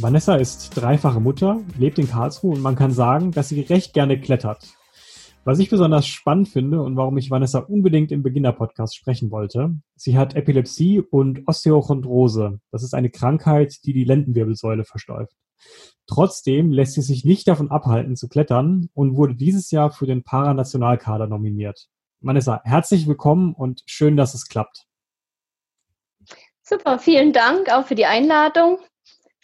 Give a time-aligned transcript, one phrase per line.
[0.00, 4.20] Vanessa ist dreifache Mutter, lebt in Karlsruhe und man kann sagen, dass sie recht gerne
[4.20, 4.74] klettert.
[5.44, 10.18] Was ich besonders spannend finde und warum ich Vanessa unbedingt im Beginner-Podcast sprechen wollte, sie
[10.18, 12.60] hat Epilepsie und Osteochondrose.
[12.70, 15.36] Das ist eine Krankheit, die die Lendenwirbelsäule versteuft.
[16.06, 20.22] Trotzdem lässt sie sich nicht davon abhalten zu klettern und wurde dieses Jahr für den
[20.22, 21.88] Paranationalkader nominiert.
[22.20, 24.86] Vanessa, herzlich willkommen und schön, dass es klappt.
[26.62, 28.78] Super, vielen Dank auch für die Einladung.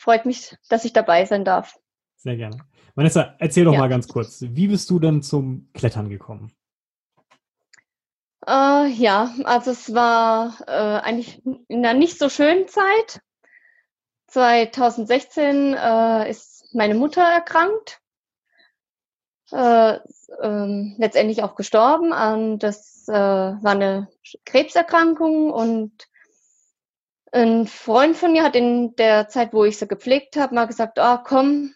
[0.01, 1.79] Freut mich, dass ich dabei sein darf.
[2.17, 2.57] Sehr gerne.
[2.95, 3.81] Vanessa, erzähl doch ja.
[3.81, 6.51] mal ganz kurz, wie bist du denn zum Klettern gekommen?
[8.47, 10.71] Äh, ja, also es war äh,
[11.05, 13.21] eigentlich in einer nicht so schönen Zeit.
[14.29, 18.01] 2016 äh, ist meine Mutter erkrankt
[19.53, 19.99] äh,
[20.41, 22.13] ähm, letztendlich auch gestorben.
[22.13, 24.09] Und das äh, war eine
[24.47, 26.10] Krebserkrankung und
[27.33, 30.99] ein Freund von mir hat in der Zeit, wo ich sie gepflegt habe, mal gesagt,
[31.01, 31.75] oh, komm,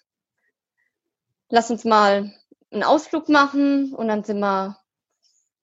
[1.48, 2.32] lass uns mal
[2.70, 3.94] einen Ausflug machen.
[3.94, 4.78] Und dann sind wir,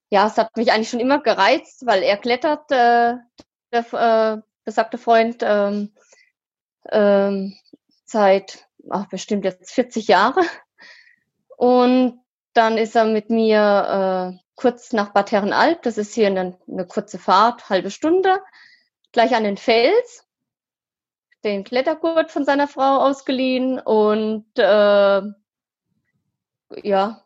[0.10, 3.16] ja, es hat mich eigentlich schon immer gereizt, weil er klettert, äh,
[3.72, 5.94] der äh, besagte Freund, ähm,
[6.92, 7.58] ähm,
[8.06, 10.42] seit ach, bestimmt jetzt 40 Jahre.
[11.58, 12.20] Und
[12.54, 16.86] dann ist er mit mir äh, kurz nach Bad Herrenalb, das ist hier eine, eine
[16.86, 18.40] kurze Fahrt, halbe Stunde,
[19.12, 20.28] gleich an den Fels,
[21.44, 25.22] den Klettergurt von seiner Frau ausgeliehen und äh,
[26.84, 27.26] ja,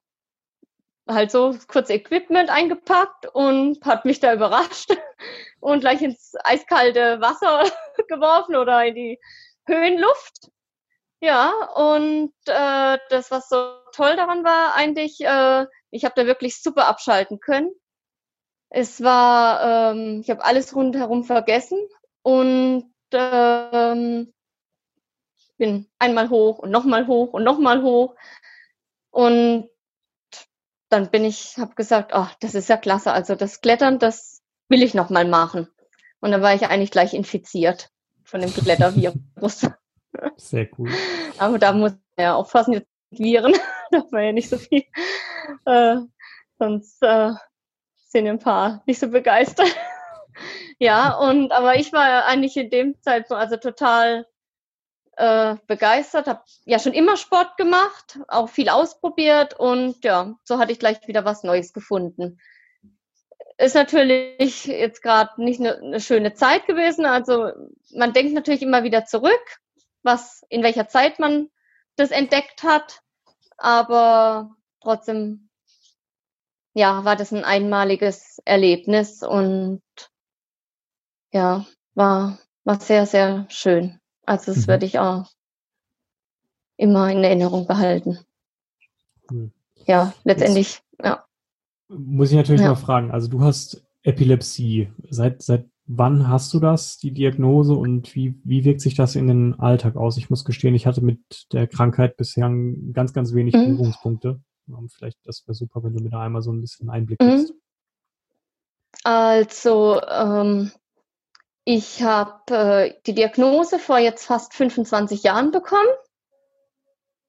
[1.07, 4.89] halt so kurz Equipment eingepackt und hat mich da überrascht
[5.59, 7.63] und gleich ins eiskalte Wasser
[8.07, 9.19] geworfen oder in die
[9.65, 10.51] Höhenluft.
[11.21, 16.61] Ja, und äh, das, was so toll daran war, eigentlich, äh, ich habe da wirklich
[16.61, 17.71] super abschalten können.
[18.69, 21.79] Es war, ähm, ich habe alles rundherum vergessen
[22.23, 24.33] und ähm,
[25.57, 28.15] bin einmal hoch und nochmal hoch und nochmal hoch.
[29.11, 29.69] Und
[30.89, 33.11] dann bin ich, habe gesagt, ach, das ist ja klasse.
[33.11, 35.67] Also das Klettern, das will ich nochmal machen.
[36.19, 37.91] Und dann war ich eigentlich gleich infiziert
[38.23, 39.67] von dem Klettervirus.
[40.37, 40.89] Sehr cool.
[41.37, 43.53] Aber da muss man ja aufpassen, jetzt Viren,
[43.91, 44.83] darf man ja nicht so viel.
[45.65, 45.97] Äh,
[46.57, 47.31] sonst äh,
[48.15, 49.67] sind ein paar nicht so begeistert.
[50.79, 54.25] ja, und aber ich war eigentlich in dem Zeitpunkt also total
[55.17, 60.71] äh, begeistert, habe ja schon immer Sport gemacht, auch viel ausprobiert und ja, so hatte
[60.71, 62.39] ich gleich wieder was Neues gefunden.
[63.57, 67.05] Ist natürlich jetzt gerade nicht eine, eine schöne Zeit gewesen.
[67.05, 67.51] Also
[67.93, 69.59] man denkt natürlich immer wieder zurück
[70.05, 71.49] was, in welcher Zeit man
[71.97, 73.01] das entdeckt hat.
[73.57, 75.44] Aber trotzdem,
[76.75, 79.81] ja, war das ein einmaliges Erlebnis und
[81.31, 81.65] ja,
[81.95, 83.99] war, war sehr, sehr schön.
[84.25, 84.67] Also das mhm.
[84.67, 85.25] werde ich auch
[86.77, 88.19] immer in Erinnerung behalten.
[89.31, 89.51] Cool.
[89.85, 91.25] Ja, letztendlich, Jetzt ja.
[91.87, 92.69] Muss ich natürlich ja.
[92.69, 94.91] mal fragen, also du hast Epilepsie.
[95.09, 99.27] Seit, seit Wann hast du das, die Diagnose, und wie, wie wirkt sich das in
[99.27, 100.17] den Alltag aus?
[100.17, 101.19] Ich muss gestehen, ich hatte mit
[101.51, 102.51] der Krankheit bisher
[102.91, 103.77] ganz, ganz wenig mhm.
[103.77, 104.41] Berührungspunkte.
[104.95, 107.29] Vielleicht, das wäre super, wenn du mir da einmal so ein bisschen Einblick mhm.
[107.29, 107.53] gibst.
[109.03, 110.71] Also, ähm,
[111.63, 115.89] ich habe äh, die Diagnose vor jetzt fast 25 Jahren bekommen.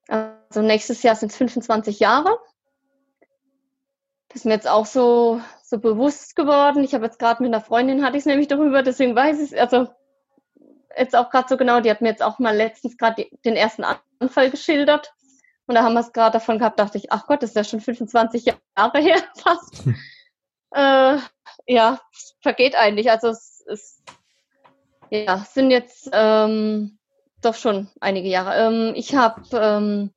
[0.08, 2.38] Also nächstes Jahr sind es 25 Jahre.
[4.28, 6.84] Das ist mir jetzt auch so so bewusst geworden.
[6.84, 9.52] Ich habe jetzt gerade mit einer Freundin, hatte ich es nämlich darüber, deswegen weiß ich
[9.52, 9.88] es, also
[10.96, 13.84] jetzt auch gerade so genau, die hat mir jetzt auch mal letztens gerade den ersten
[14.20, 15.12] Anfall geschildert.
[15.66, 17.64] Und da haben wir es gerade davon gehabt, dachte ich, ach Gott, das ist ja
[17.64, 19.84] schon 25 Jahre her fast.
[19.84, 19.96] Hm.
[20.72, 21.18] Äh,
[21.66, 22.00] ja,
[22.40, 23.10] vergeht eigentlich.
[23.10, 24.02] Also es, es
[25.10, 26.98] ja, sind jetzt ähm,
[27.42, 28.54] doch schon einige Jahre.
[28.56, 30.10] Ähm, ich habe ähm,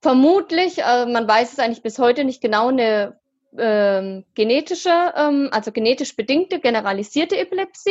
[0.00, 3.18] vermutlich, äh, man weiß es eigentlich bis heute nicht genau, eine
[3.56, 7.90] ähm, genetische, ähm, also genetisch bedingte generalisierte Epilepsie.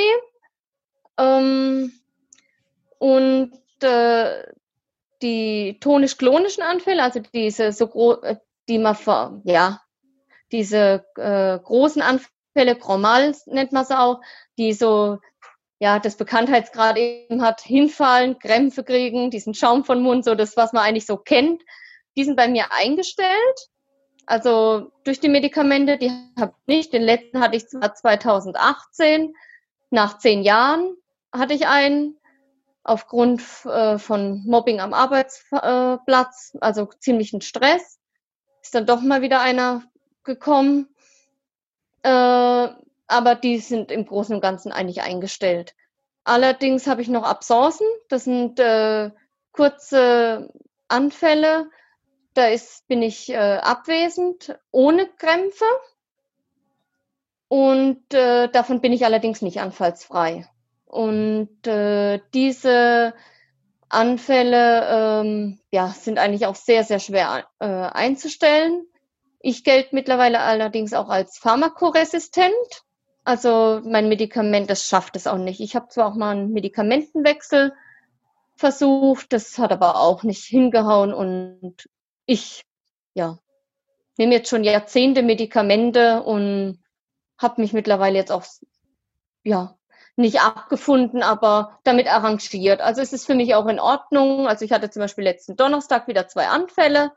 [1.17, 1.91] Ähm,
[2.99, 4.43] und äh,
[5.21, 8.37] die tonisch-klonischen Anfälle, also diese so äh,
[8.69, 9.81] die man vor, ja,
[10.51, 14.21] diese äh, großen Anfälle, Chromal nennt man es auch,
[14.57, 15.19] die so,
[15.79, 20.73] ja, das Bekanntheitsgrad eben hat, hinfallen, Krämpfe kriegen, diesen Schaum von Mund, so das, was
[20.73, 21.61] man eigentlich so kennt,
[22.15, 23.69] die sind bei mir eingestellt.
[24.25, 26.93] Also durch die Medikamente, die habe ich nicht.
[26.93, 29.33] Den letzten hatte ich zwar 2018.
[29.89, 30.97] Nach zehn Jahren
[31.31, 32.17] hatte ich einen
[32.87, 37.99] aufgrund äh, von Mobbing am Arbeitsplatz, also ziemlichen Stress.
[38.61, 39.83] Ist dann doch mal wieder einer
[40.23, 40.87] gekommen.
[42.03, 45.75] Äh, aber die sind im Großen und Ganzen eigentlich eingestellt.
[46.23, 47.87] Allerdings habe ich noch Absenzen.
[48.09, 49.11] Das sind äh,
[49.51, 50.51] kurze
[50.87, 51.69] Anfälle.
[52.33, 55.65] Da ist, bin ich äh, abwesend, ohne Krämpfe.
[57.47, 60.49] Und äh, davon bin ich allerdings nicht anfallsfrei.
[60.87, 63.13] Und äh, diese
[63.89, 68.85] Anfälle ähm, ja, sind eigentlich auch sehr, sehr schwer äh, einzustellen.
[69.39, 72.53] Ich gelte mittlerweile allerdings auch als pharmakoresistent.
[73.23, 75.59] Also mein Medikament, das schafft es auch nicht.
[75.59, 77.73] Ich habe zwar auch mal einen Medikamentenwechsel
[78.55, 81.87] versucht, das hat aber auch nicht hingehauen und
[82.25, 82.65] ich,
[83.13, 83.37] ja,
[84.17, 86.83] nehme jetzt schon Jahrzehnte Medikamente und
[87.37, 88.45] habe mich mittlerweile jetzt auch,
[89.43, 89.76] ja,
[90.17, 92.81] nicht abgefunden, aber damit arrangiert.
[92.81, 94.47] Also es ist für mich auch in Ordnung.
[94.47, 97.13] Also ich hatte zum Beispiel letzten Donnerstag wieder zwei Anfälle.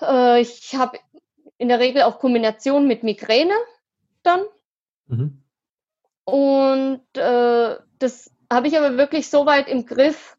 [0.00, 0.98] Äh, ich habe
[1.58, 3.54] in der Regel auch Kombination mit Migräne
[4.22, 4.40] dann.
[5.06, 5.42] Mhm.
[6.24, 10.38] Und äh, das habe ich aber wirklich so weit im Griff.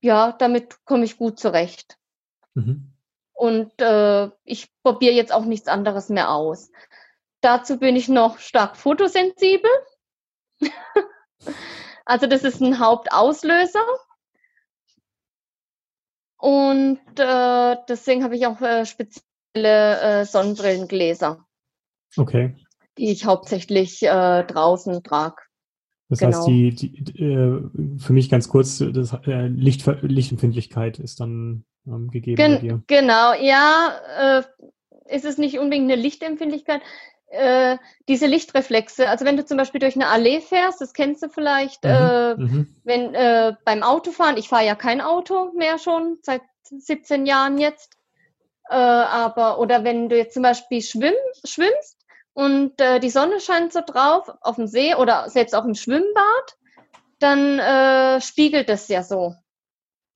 [0.00, 1.98] Ja, damit komme ich gut zurecht.
[2.54, 2.92] Mhm.
[3.34, 6.70] Und äh, ich probiere jetzt auch nichts anderes mehr aus.
[7.40, 9.70] Dazu bin ich noch stark fotosensibel.
[12.04, 13.84] also das ist ein Hauptauslöser.
[16.38, 21.44] Und äh, deswegen habe ich auch äh, spezielle äh, Sonnenbrillengläser.
[22.16, 22.54] Okay.
[22.98, 25.36] Die ich hauptsächlich äh, draußen trage.
[26.08, 26.38] Das genau.
[26.38, 32.10] heißt, die, die äh, für mich ganz kurz, das, äh, Licht, Lichtempfindlichkeit ist dann ähm,
[32.10, 32.82] gegeben Gen bei dir.
[32.86, 34.44] Genau, ja,
[35.08, 36.82] ist es nicht unbedingt eine Lichtempfindlichkeit.
[37.28, 37.78] Äh,
[38.08, 41.82] diese Lichtreflexe, also wenn du zum Beispiel durch eine Allee fährst, das kennst du vielleicht,
[41.82, 42.76] mhm, äh, mhm.
[42.84, 47.98] wenn äh, beim Autofahren, ich fahre ja kein Auto mehr schon, seit 17 Jahren jetzt,
[48.70, 51.14] äh, aber, oder wenn du jetzt zum Beispiel schwimm,
[51.44, 51.98] schwimmst
[52.32, 56.56] und äh, die Sonne scheint so drauf auf dem See oder selbst auch im Schwimmbad,
[57.18, 59.34] dann spiegelt das ja so.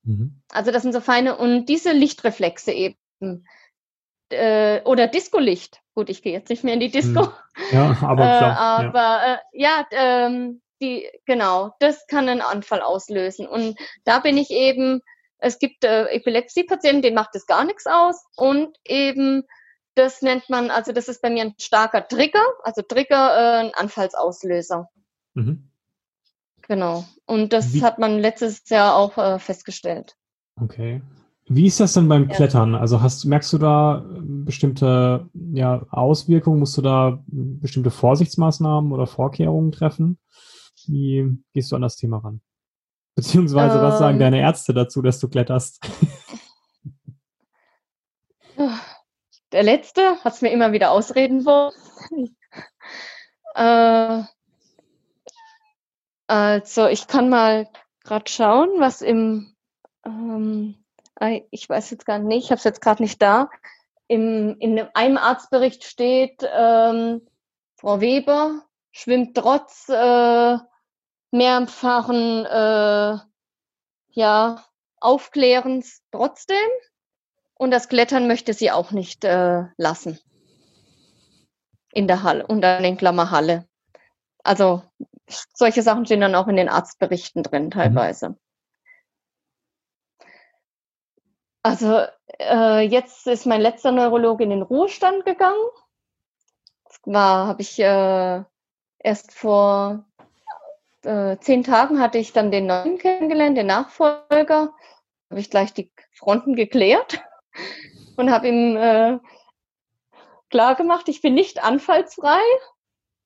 [0.03, 0.43] Mhm.
[0.51, 3.47] Also das sind so feine, und diese Lichtreflexe eben,
[4.33, 5.81] äh, oder Discolicht.
[5.95, 7.27] Gut, ich gehe jetzt nicht mehr in die Disco.
[7.27, 7.33] Hm.
[7.73, 8.83] Ja, aber äh, klar.
[8.83, 13.47] Äh, aber ja, äh, ja ähm, die, genau, das kann einen Anfall auslösen.
[13.47, 15.03] Und da bin ich eben,
[15.39, 18.25] es gibt äh, Epilepsie-Patienten, denen macht das gar nichts aus.
[18.37, 19.45] Und eben,
[19.95, 23.75] das nennt man, also das ist bei mir ein starker Trigger, also Trigger, äh, ein
[23.75, 24.89] Anfallsauslöser.
[25.35, 25.71] Mhm.
[26.63, 27.05] Genau.
[27.27, 27.83] Und das Wie?
[27.83, 30.17] hat man letztes Jahr auch äh, festgestellt.
[30.61, 31.03] Okay.
[31.53, 32.37] Wie ist das denn beim ja.
[32.37, 32.77] Klettern?
[32.77, 36.61] Also hast, merkst du da bestimmte ja, Auswirkungen?
[36.61, 40.21] Musst du da bestimmte Vorsichtsmaßnahmen oder Vorkehrungen treffen?
[40.87, 42.41] Wie gehst du an das Thema ran?
[43.17, 44.21] Beziehungsweise, ähm, was sagen ähm.
[44.21, 45.81] deine Ärzte dazu, dass du kletterst?
[49.51, 52.37] Der letzte hat es mir immer wieder ausreden wollen.
[53.57, 54.23] äh,
[56.29, 57.69] also, ich kann mal
[58.05, 59.57] gerade schauen, was im
[60.07, 60.77] ähm,
[61.51, 63.51] ich weiß jetzt gar nicht, ich habe es jetzt gerade nicht da.
[64.09, 67.27] Im, in einem Arztbericht steht, ähm,
[67.77, 70.59] Frau Weber schwimmt trotz äh,
[71.31, 73.19] mehrfachen äh,
[74.13, 74.65] ja,
[75.01, 76.57] Aufklärens trotzdem.
[77.55, 80.19] Und das Klettern möchte sie auch nicht äh, lassen.
[81.93, 83.67] In der Halle, unter den Klammer Halle.
[84.43, 84.83] Also
[85.55, 87.71] solche Sachen stehen dann auch in den Arztberichten drin mhm.
[87.71, 88.31] teilweise.
[88.31, 88.37] Mhm.
[91.63, 92.05] Also
[92.39, 95.63] äh, jetzt ist mein letzter Neurologe in den Ruhestand gegangen.
[96.85, 98.43] Das war, habe ich äh,
[98.99, 100.05] erst vor
[101.03, 104.75] äh, zehn Tagen hatte ich dann den neuen kennengelernt, den Nachfolger.
[105.31, 107.23] Habe ich gleich die Fronten geklärt
[108.17, 109.19] und habe ihm äh,
[110.51, 112.41] klar gemacht, ich bin nicht anfallsfrei,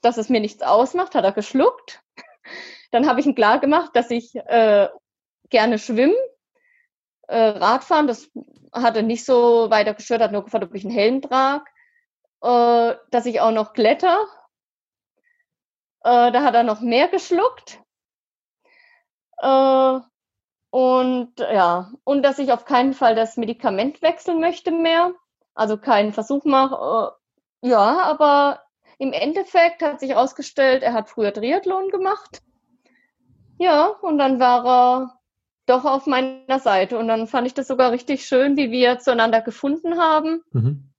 [0.02, 2.02] dass es mir nichts ausmacht, hat er geschluckt.
[2.90, 4.88] Dann habe ich ihm klar gemacht, dass ich äh,
[5.48, 6.14] gerne schwimme,
[7.28, 8.30] äh, Radfahren, das
[8.72, 11.64] hatte nicht so weiter gestört, hat nur gefragt, ob ich einen Helm trage,
[12.42, 14.26] äh, dass ich auch noch kletter.
[16.02, 17.80] Äh, da hat er noch mehr geschluckt.
[19.38, 20.00] Äh,
[20.70, 25.12] und ja, und dass ich auf keinen Fall das Medikament wechseln möchte mehr.
[25.54, 27.16] Also keinen Versuch mache.
[27.62, 28.62] Äh, ja, aber
[28.98, 32.42] im Endeffekt hat sich herausgestellt, er hat früher Triathlon gemacht.
[33.58, 35.20] Ja, und dann war er
[35.66, 36.98] doch auf meiner Seite.
[36.98, 40.42] Und dann fand ich das sogar richtig schön, wie wir zueinander gefunden haben.
[40.52, 40.90] Mhm.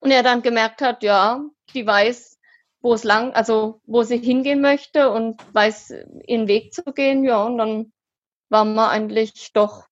[0.00, 2.38] Und er dann gemerkt hat, ja, die weiß,
[2.80, 5.94] wo es lang, also wo sie hingehen möchte und weiß,
[6.26, 7.24] ihren Weg zu gehen.
[7.24, 7.92] Ja, und dann
[8.48, 9.86] waren wir eigentlich doch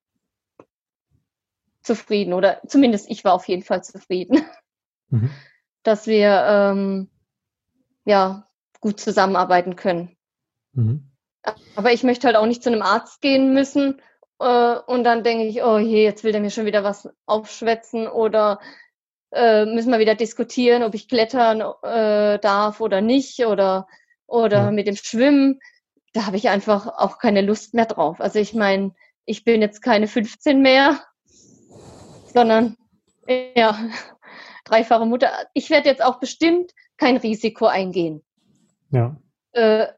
[1.83, 2.33] zufrieden.
[2.33, 4.43] Oder zumindest ich war auf jeden Fall zufrieden,
[5.09, 5.31] mhm.
[5.83, 7.11] dass wir ähm,
[8.05, 8.49] ja
[8.81, 10.17] gut zusammenarbeiten können.
[10.73, 11.08] Mhm.
[11.76, 14.00] Aber ich möchte halt auch nicht zu einem Arzt gehen müssen
[14.38, 18.07] äh, und dann denke ich, oh je, jetzt will der mir schon wieder was aufschwätzen
[18.07, 18.61] oder
[19.33, 23.87] äh, müssen wir wieder diskutieren, ob ich klettern äh, darf oder nicht oder,
[24.26, 24.71] oder ja.
[24.71, 25.61] mit dem Schwimmen.
[26.12, 28.21] Da habe ich einfach auch keine Lust mehr drauf.
[28.21, 31.00] Also ich meine, ich bin jetzt keine 15 mehr,
[32.33, 32.76] sondern
[33.54, 33.78] ja,
[34.64, 35.30] dreifache Mutter.
[35.52, 38.25] Ich werde jetzt auch bestimmt kein Risiko eingehen.
[38.90, 39.16] Ja.
[39.52, 39.88] Äh,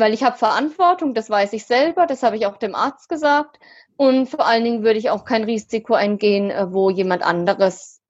[0.00, 3.58] weil ich habe Verantwortung, das weiß ich selber, das habe ich auch dem Arzt gesagt.
[3.96, 8.00] Und vor allen Dingen würde ich auch kein Risiko eingehen, äh, wo jemand anderes,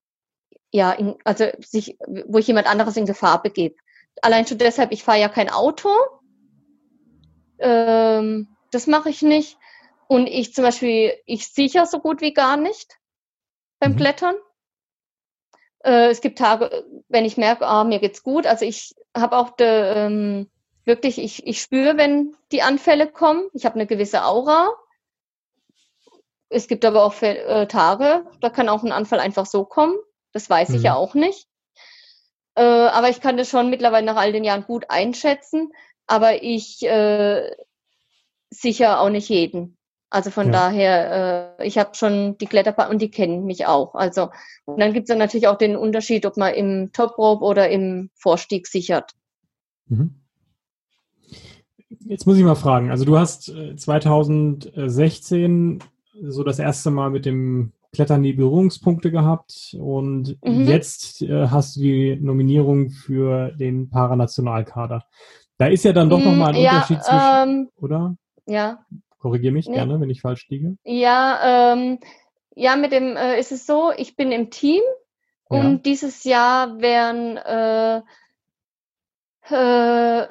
[0.71, 3.75] ja, in, also sich, wo ich jemand anderes in Gefahr begebe.
[4.23, 5.91] Allein schon deshalb, ich fahre ja kein Auto.
[7.59, 9.59] Ähm, das mache ich nicht.
[10.07, 12.99] Und ich zum Beispiel, ich sichere so gut wie gar nicht
[13.81, 13.97] beim mhm.
[13.97, 14.37] Klettern.
[15.85, 18.47] Äh, es gibt Tage, wenn ich merke, ah, mir geht's gut.
[18.47, 19.67] Also ich habe auch de,
[19.97, 20.51] ähm,
[20.91, 23.49] wirklich, ich, ich spüre, wenn die Anfälle kommen.
[23.55, 24.71] Ich habe eine gewisse Aura.
[26.49, 29.95] Es gibt aber auch äh, Tage, da kann auch ein Anfall einfach so kommen.
[30.33, 30.75] Das weiß mhm.
[30.75, 31.47] ich ja auch nicht.
[32.57, 35.71] Äh, aber ich kann das schon mittlerweile nach all den Jahren gut einschätzen.
[36.09, 37.55] Aber ich äh,
[38.51, 39.79] sicher auch nicht jeden.
[40.13, 40.53] Also von ja.
[40.53, 43.95] daher, äh, ich habe schon die Kletterpartner und die kennen mich auch.
[43.95, 44.31] Also
[44.65, 47.71] und dann gibt es dann natürlich auch den Unterschied, ob man im Top Rope oder
[47.71, 49.13] im Vorstieg sichert.
[49.87, 50.21] Mhm.
[52.07, 52.91] Jetzt muss ich mal fragen.
[52.91, 55.81] Also du hast 2016 äh,
[56.29, 60.69] so das erste Mal mit dem Klettern die Berührungspunkte gehabt und mhm.
[60.69, 65.05] jetzt äh, hast du die Nominierung für den Paranationalkader.
[65.59, 68.15] Da ist ja dann doch nochmal ein ja, Unterschied zwischen, ähm, oder?
[68.47, 68.87] Ja.
[69.19, 69.75] Korrigiere mich nee.
[69.75, 70.77] gerne, wenn ich falsch liege.
[70.85, 71.99] Ja, ähm,
[72.55, 74.83] ja, mit dem äh, ist es so, ich bin im Team
[75.51, 75.61] ja.
[75.61, 78.03] und dieses Jahr werden äh,
[79.51, 80.29] äh,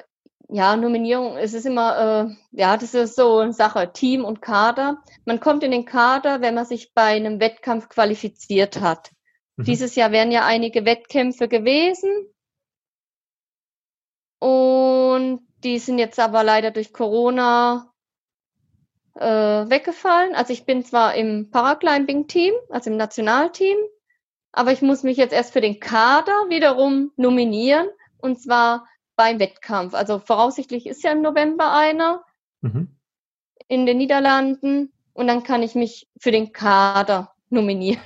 [0.52, 5.02] ja, Nominierung, es ist immer, äh, ja, das ist so eine Sache, Team und Kader.
[5.24, 9.12] Man kommt in den Kader, wenn man sich bei einem Wettkampf qualifiziert hat.
[9.56, 9.64] Mhm.
[9.64, 12.10] Dieses Jahr wären ja einige Wettkämpfe gewesen.
[14.40, 17.92] Und die sind jetzt aber leider durch Corona
[19.14, 20.34] äh, weggefallen.
[20.34, 23.76] Also ich bin zwar im Paraclimbing-Team, also im Nationalteam,
[24.50, 27.86] aber ich muss mich jetzt erst für den Kader wiederum nominieren.
[28.18, 28.86] Und zwar
[29.20, 29.92] beim Wettkampf.
[29.92, 32.24] Also voraussichtlich ist ja im November einer
[32.62, 32.96] mhm.
[33.68, 38.00] in den Niederlanden und dann kann ich mich für den Kader nominieren.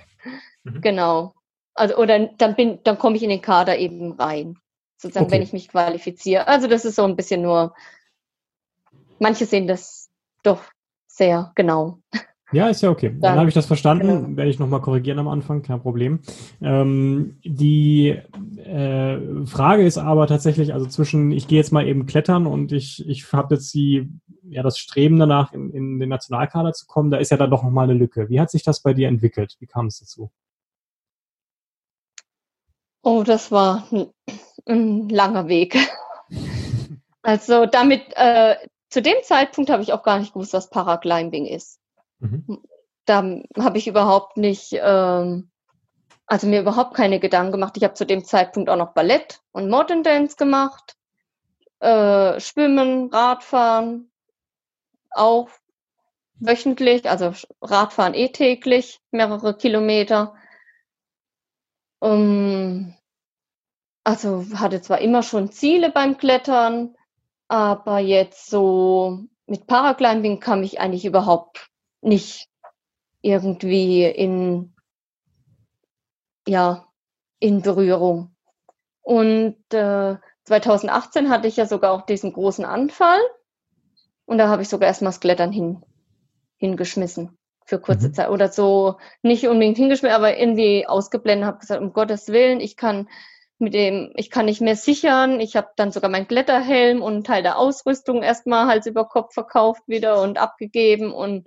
[0.65, 0.81] Mhm.
[0.81, 1.35] Genau.
[1.73, 4.59] Also oder dann bin, dann komme ich in den Kader eben rein,
[4.97, 5.37] sozusagen, okay.
[5.37, 6.49] wenn ich mich qualifiziere.
[6.49, 7.77] Also das ist so ein bisschen nur.
[9.21, 10.11] Manche sehen das
[10.43, 10.65] doch
[11.07, 12.01] sehr genau.
[12.55, 13.11] Ja, ist ja okay.
[13.11, 14.07] Dann, Dann habe ich das verstanden.
[14.07, 14.37] Genau.
[14.37, 16.21] Werde ich nochmal korrigieren am Anfang, kein Problem.
[16.63, 22.47] Ähm, die äh, Frage ist aber tatsächlich, also zwischen, ich gehe jetzt mal eben klettern
[22.47, 24.09] und ich, ich habe jetzt die,
[24.49, 27.63] ja, das Streben danach, in, in den Nationalkader zu kommen, da ist ja dann doch
[27.63, 28.29] nochmal eine Lücke.
[28.29, 29.57] Wie hat sich das bei dir entwickelt?
[29.59, 30.31] Wie kam es dazu?
[33.03, 34.07] Oh, das war ein,
[34.67, 35.77] ein langer Weg.
[37.23, 38.57] also damit, äh,
[38.89, 41.81] zu dem Zeitpunkt habe ich auch gar nicht gewusst, was Paraclimbing ist.
[42.25, 42.63] Mhm.
[43.05, 43.23] Da
[43.59, 45.51] habe ich überhaupt nicht, ähm,
[46.27, 47.77] also mir überhaupt keine Gedanken gemacht.
[47.77, 50.97] Ich habe zu dem Zeitpunkt auch noch Ballett und Modern Dance gemacht,
[51.81, 54.11] äh, Schwimmen, Radfahren,
[55.11, 55.51] auch
[56.37, 60.35] wöchentlich, also Radfahren eh täglich, mehrere Kilometer.
[62.01, 62.95] Um,
[64.03, 66.95] also hatte zwar immer schon Ziele beim Klettern,
[67.49, 71.71] aber jetzt so mit Paraclimbing kam ich eigentlich überhaupt
[72.05, 72.49] nicht
[73.23, 74.75] irgendwie in,
[76.47, 76.87] ja,
[77.39, 78.35] in Berührung.
[79.03, 83.21] Und äh, 2018 hatte ich ja sogar auch diesen großen Anfall.
[84.27, 85.83] Und da habe ich sogar erstmal das Klettern hin,
[86.57, 88.15] hingeschmissen für kurze mhm.
[88.15, 88.29] Zeit.
[88.31, 93.09] Oder so nicht unbedingt hingeschmissen, aber irgendwie ausgeblendet, habe gesagt, um Gottes Willen, ich kann
[93.59, 95.41] mit dem, ich kann nicht mehr sichern.
[95.41, 99.35] Ich habe dann sogar meinen Kletterhelm und einen Teil der Ausrüstung erstmal Hals über Kopf
[99.35, 101.47] verkauft wieder und abgegeben und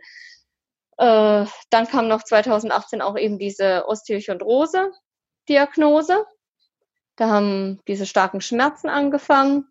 [0.98, 6.26] äh, dann kam noch 2018 auch eben diese Osteochondrose-Diagnose.
[7.16, 9.66] Da haben diese starken Schmerzen angefangen,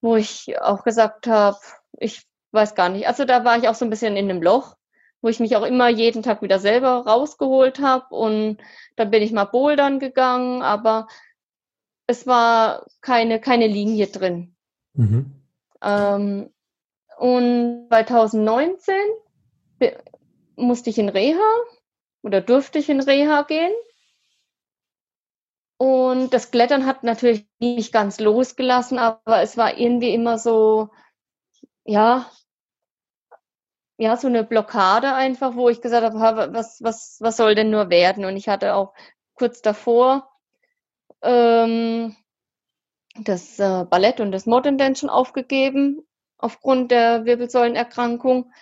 [0.00, 1.58] wo ich auch gesagt habe,
[1.98, 3.06] ich weiß gar nicht.
[3.08, 4.76] Also da war ich auch so ein bisschen in einem Loch.
[5.22, 8.12] wo ich mich auch immer jeden Tag wieder selber rausgeholt habe.
[8.14, 8.58] Und
[8.96, 11.06] dann bin ich mal bouldern gegangen, aber
[12.08, 14.56] es war keine, keine Linie drin.
[14.94, 15.32] Mhm.
[15.80, 16.50] Ähm,
[17.18, 18.94] und 2019
[20.56, 21.38] musste ich in Reha
[22.22, 23.72] oder durfte ich in Reha gehen.
[25.76, 30.90] Und das Klettern hat natürlich nicht ganz losgelassen, aber es war irgendwie immer so,
[31.84, 32.30] ja,
[33.98, 37.90] ja, so eine Blockade einfach, wo ich gesagt habe, was, was, was soll denn nur
[37.90, 38.24] werden?
[38.24, 38.94] Und ich hatte auch
[39.34, 40.30] kurz davor
[41.22, 42.16] ähm,
[43.16, 46.06] das äh, Ballett und das Modern Dance schon aufgegeben,
[46.38, 48.52] aufgrund der Wirbelsäulenerkrankung,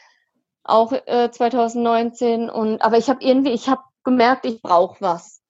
[0.64, 2.50] auch äh, 2019.
[2.50, 5.40] Und, aber ich habe irgendwie, ich habe gemerkt, ich brauche was.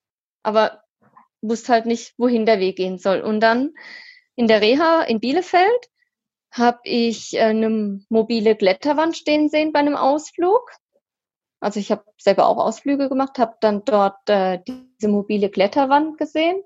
[0.43, 0.81] Aber
[1.41, 3.21] wusste halt nicht, wohin der Weg gehen soll.
[3.21, 3.73] Und dann
[4.35, 5.89] in der Reha in Bielefeld
[6.51, 10.69] habe ich eine mobile Kletterwand stehen sehen bei einem Ausflug.
[11.59, 16.61] Also ich habe selber auch Ausflüge gemacht, habe dann dort äh, diese mobile Kletterwand gesehen.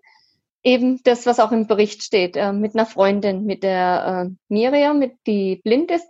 [0.63, 4.97] Eben das, was auch im Bericht steht, äh, mit einer Freundin, mit der äh, Miriam,
[4.97, 6.07] mit die blind ist.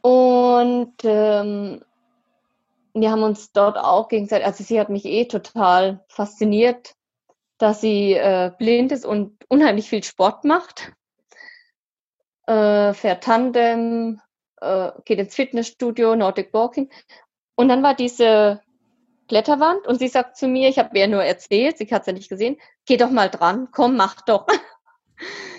[0.00, 1.82] Und ähm,
[2.94, 6.94] wir haben uns dort auch gegenseitig, also sie hat mich eh total fasziniert,
[7.58, 10.92] dass sie äh, blind ist und unheimlich viel Sport macht.
[12.46, 14.20] Äh, fährt Tandem,
[14.60, 16.90] äh, geht ins Fitnessstudio, Nordic Walking.
[17.56, 18.60] Und dann war diese
[19.28, 22.12] Kletterwand und sie sagt zu mir, ich habe ihr nur erzählt, sie hat es ja
[22.12, 24.46] nicht gesehen, geh doch mal dran, komm, mach doch.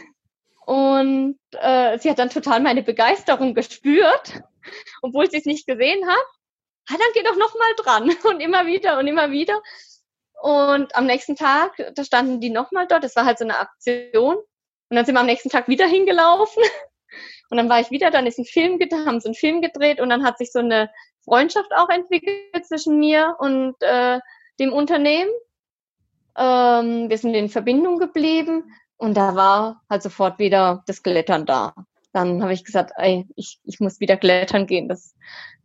[0.69, 4.43] Und äh, sie hat dann total meine Begeisterung gespürt,
[5.01, 6.25] obwohl sie es nicht gesehen hat.
[6.87, 9.63] Ah, dann geh doch noch mal dran und immer wieder und immer wieder.
[10.43, 13.03] Und am nächsten Tag, da standen die nochmal dort.
[13.03, 14.35] Das war halt so eine Aktion.
[14.35, 16.61] Und dann sind wir am nächsten Tag wieder hingelaufen.
[17.49, 20.11] Und dann war ich wieder, dann ist ein Film haben so einen Film gedreht und
[20.11, 20.91] dann hat sich so eine
[21.25, 24.19] Freundschaft auch entwickelt zwischen mir und äh,
[24.59, 25.31] dem Unternehmen.
[26.37, 31.73] Ähm, wir sind in Verbindung geblieben und da war halt sofort wieder das Klettern da.
[32.11, 34.89] Dann habe ich gesagt, ey, ich, ich muss wieder klettern gehen.
[34.89, 35.15] Das,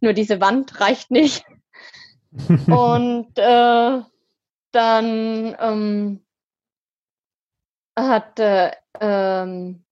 [0.00, 1.44] nur diese Wand reicht nicht.
[2.68, 4.02] und äh,
[4.70, 6.24] dann ähm,
[7.98, 8.70] hat, äh,
[9.00, 9.84] ähm,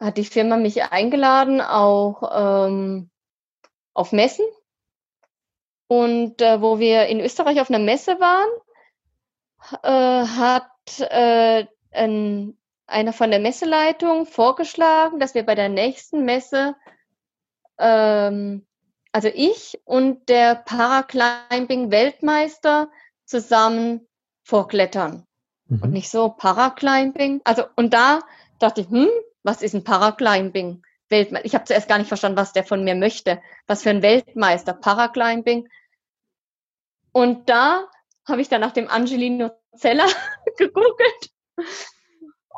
[0.00, 3.10] hat die Firma mich eingeladen, auch ähm,
[3.92, 4.46] auf Messen.
[5.88, 8.50] Und äh, wo wir in Österreich auf einer Messe waren,
[9.82, 12.58] äh, hat äh, ein,
[12.88, 16.74] einer von der Messeleitung vorgeschlagen, dass wir bei der nächsten Messe,
[17.78, 18.66] ähm,
[19.12, 22.90] also ich und der Paraclimbing-Weltmeister
[23.24, 24.08] zusammen
[24.42, 25.24] vorklettern
[25.66, 25.82] mhm.
[25.82, 27.42] und nicht so Paraclimbing.
[27.44, 28.22] Also und da
[28.58, 29.06] dachte ich, hm,
[29.42, 30.82] was ist ein Paraclimbing?
[31.10, 31.46] Weltmeister.
[31.46, 33.40] Ich habe zuerst gar nicht verstanden, was der von mir möchte.
[33.66, 35.68] Was für ein Weltmeister Paraclimbing.
[37.12, 37.88] Und da
[38.26, 40.06] habe ich dann nach dem Angelino Zeller
[40.58, 41.30] gegoogelt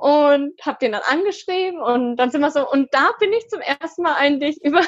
[0.00, 3.60] und habe den dann angeschrieben und dann sind wir so und da bin ich zum
[3.60, 4.82] ersten Mal eigentlich über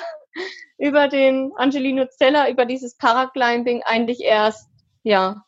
[0.79, 4.69] über den Angelino Zeller über dieses Paraclimbing eigentlich erst
[5.03, 5.45] ja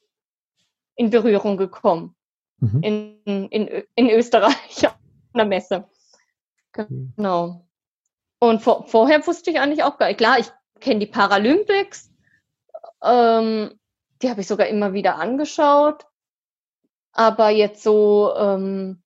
[0.97, 2.15] in Berührung gekommen.
[2.59, 2.83] Mhm.
[2.83, 4.97] In, in, in Österreich auf
[5.33, 5.89] einer Messe.
[6.73, 7.67] Genau.
[8.39, 10.19] Und vor, vorher wusste ich eigentlich auch gar nicht.
[10.19, 10.51] Klar, ich
[10.81, 12.11] kenne die Paralympics.
[13.03, 13.79] Ähm,
[14.23, 16.07] die habe ich sogar immer wieder angeschaut.
[17.13, 19.03] Aber jetzt so, ähm,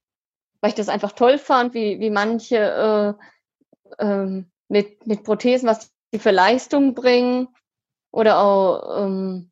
[0.60, 3.16] weil ich das einfach toll fand, wie, wie manche
[3.98, 7.48] äh, ähm, mit, mit Prothesen, was die für Leistung bringen.
[8.10, 9.50] Oder auch ähm,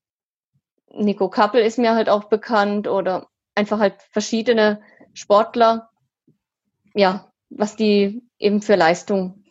[0.93, 5.91] Nico Kappel ist mir halt auch bekannt oder einfach halt verschiedene Sportler,
[6.95, 9.45] ja, was die eben für Leistung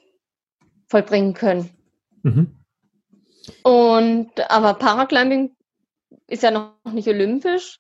[0.88, 1.70] vollbringen können.
[2.24, 2.56] Mhm.
[3.64, 5.56] Und aber Paraclimbing
[6.28, 7.80] ist ja noch nicht olympisch.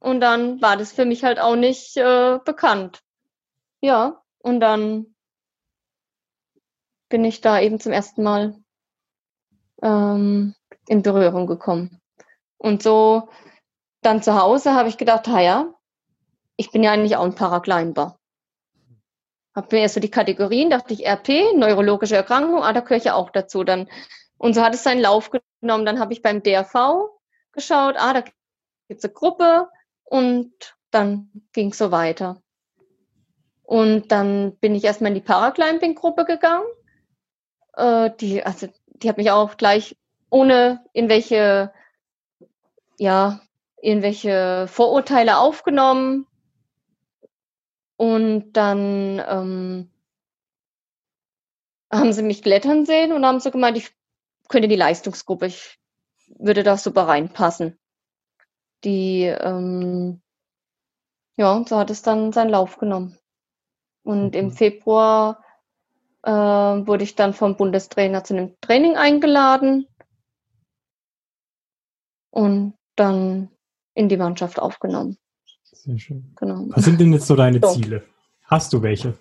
[0.00, 3.02] Und dann war das für mich halt auch nicht äh, bekannt.
[3.80, 5.14] Ja, und dann
[7.08, 8.56] bin ich da eben zum ersten Mal
[9.82, 10.54] ähm,
[10.88, 12.00] in Berührung gekommen.
[12.56, 13.28] Und so
[14.02, 15.74] dann zu Hause habe ich gedacht, ja,
[16.56, 18.18] ich bin ja eigentlich auch ein Paraclimber.
[19.54, 23.04] Habe mir erst so die Kategorien, dachte ich, RP, neurologische Erkrankung, ah, da gehöre ich
[23.04, 23.64] ja auch dazu.
[23.64, 23.88] Dann,
[24.38, 25.84] und so hat es seinen Lauf genommen.
[25.84, 27.10] Dann habe ich beim DRV
[27.52, 28.34] geschaut, ah, da gibt
[28.88, 29.68] es eine Gruppe
[30.10, 30.52] und
[30.90, 32.42] dann ging es so weiter.
[33.62, 36.66] Und dann bin ich erstmal in die Paraclimbing-Gruppe gegangen.
[37.74, 39.96] Äh, die, also, die hat mich auch gleich
[40.28, 41.72] ohne in welche
[43.00, 43.40] ja,
[43.80, 46.26] irgendwelche Vorurteile aufgenommen
[47.96, 49.90] und dann ähm,
[51.90, 53.90] haben sie mich klettern sehen und haben so gemeint, ich
[54.48, 55.78] könnte die Leistungsgruppe, ich
[56.38, 57.78] würde da super reinpassen.
[58.84, 60.20] Die, ähm,
[61.36, 63.18] ja, und so hat es dann seinen Lauf genommen.
[64.02, 65.44] Und im Februar
[66.22, 69.86] äh, wurde ich dann vom Bundestrainer zu einem Training eingeladen
[72.30, 73.50] und dann
[73.94, 75.18] in die Mannschaft aufgenommen.
[75.62, 76.32] Sehr schön.
[76.36, 76.66] Genau.
[76.68, 77.72] Was sind denn jetzt so deine so.
[77.72, 78.04] Ziele?
[78.44, 79.18] Hast du welche,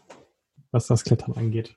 [0.72, 1.76] was das Klettern angeht?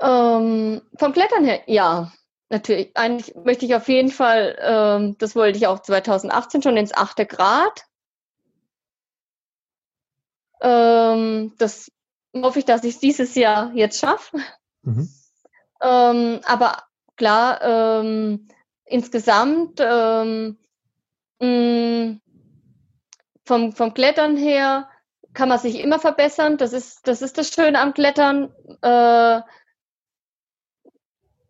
[0.00, 2.12] Ähm, vom Klettern her, ja,
[2.54, 2.96] natürlich.
[2.96, 7.26] Eigentlich möchte ich auf jeden Fall, ähm, das wollte ich auch 2018 schon ins achte
[7.26, 7.84] Grad.
[10.60, 11.90] Ähm, das
[12.34, 14.38] hoffe ich, dass ich es dieses Jahr jetzt schaffe.
[14.82, 15.08] Mhm.
[15.82, 16.84] Ähm, aber
[17.16, 18.48] klar, ähm,
[18.84, 20.58] insgesamt ähm,
[21.40, 22.18] mh,
[23.44, 24.88] vom, vom Klettern her
[25.34, 26.56] kann man sich immer verbessern.
[26.56, 29.40] Das ist das, ist das Schöne am Klettern, äh,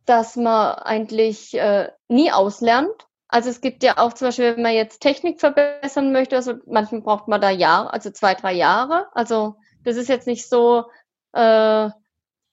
[0.06, 3.06] dass man eigentlich äh, nie auslernt.
[3.28, 7.00] Also es gibt ja auch zum Beispiel, wenn man jetzt Technik verbessern möchte, also manchmal
[7.00, 9.08] braucht man da Jahre, also zwei, drei Jahre.
[9.12, 10.84] Also das ist jetzt nicht so,
[11.32, 11.90] äh,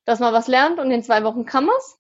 [0.06, 1.98] dass man was lernt und in zwei Wochen kann man es.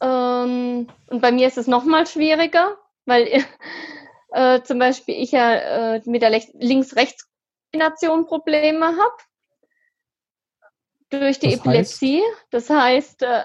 [0.00, 3.44] Ähm, und bei mir ist es noch mal schwieriger, weil
[4.32, 5.54] äh, zum Beispiel ich ja
[5.96, 9.16] äh, mit der Links-Rechts-Kombination Probleme habe
[11.10, 12.20] durch die das Epilepsie.
[12.20, 12.46] Heißt?
[12.50, 13.42] Das heißt, äh,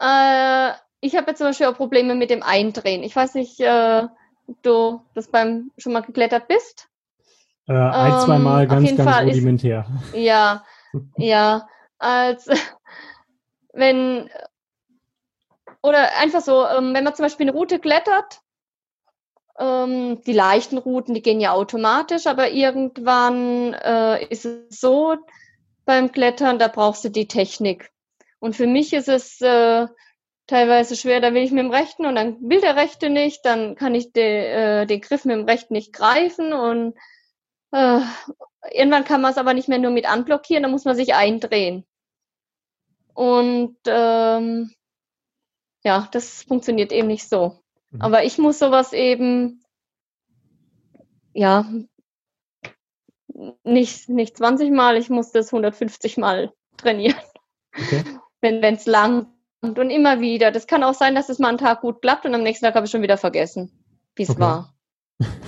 [0.00, 3.02] äh, ich habe jetzt zum Beispiel auch Probleme mit dem Eindrehen.
[3.02, 4.06] Ich weiß nicht, äh,
[4.46, 6.88] ob du das beim schon mal geklettert bist.
[7.66, 9.86] Äh, ein, ähm, zwei Mal ganz, ganz Fall rudimentär.
[10.12, 10.64] Ist, ja,
[11.16, 11.68] ja.
[11.98, 12.48] Als
[13.72, 14.30] wenn
[15.82, 18.40] oder einfach so, ähm, wenn man zum Beispiel eine Route klettert,
[19.58, 25.16] ähm, die leichten Routen, die gehen ja automatisch, aber irgendwann äh, ist es so,
[25.88, 27.90] beim Klettern, da brauchst du die Technik.
[28.40, 29.86] Und für mich ist es äh,
[30.46, 33.74] teilweise schwer, da will ich mit dem Rechten und dann will der Rechte nicht, dann
[33.74, 36.94] kann ich de, äh, den Griff mit dem Rechten nicht greifen und
[37.72, 38.00] äh,
[38.70, 41.86] irgendwann kann man es aber nicht mehr nur mit anblockieren, da muss man sich eindrehen.
[43.14, 44.74] Und ähm,
[45.84, 47.58] ja, das funktioniert eben nicht so.
[47.92, 48.02] Mhm.
[48.02, 49.64] Aber ich muss sowas eben
[51.32, 51.64] ja
[53.64, 57.18] nicht, nicht 20 Mal, ich muss das 150 Mal trainieren.
[57.76, 58.04] Okay.
[58.40, 59.26] Wenn es lang
[59.60, 60.50] und, und immer wieder.
[60.50, 62.74] Das kann auch sein, dass es mal einen Tag gut klappt und am nächsten Tag
[62.74, 63.72] habe ich schon wieder vergessen,
[64.14, 64.40] wie es okay.
[64.40, 64.74] war.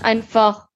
[0.02, 0.68] Einfach,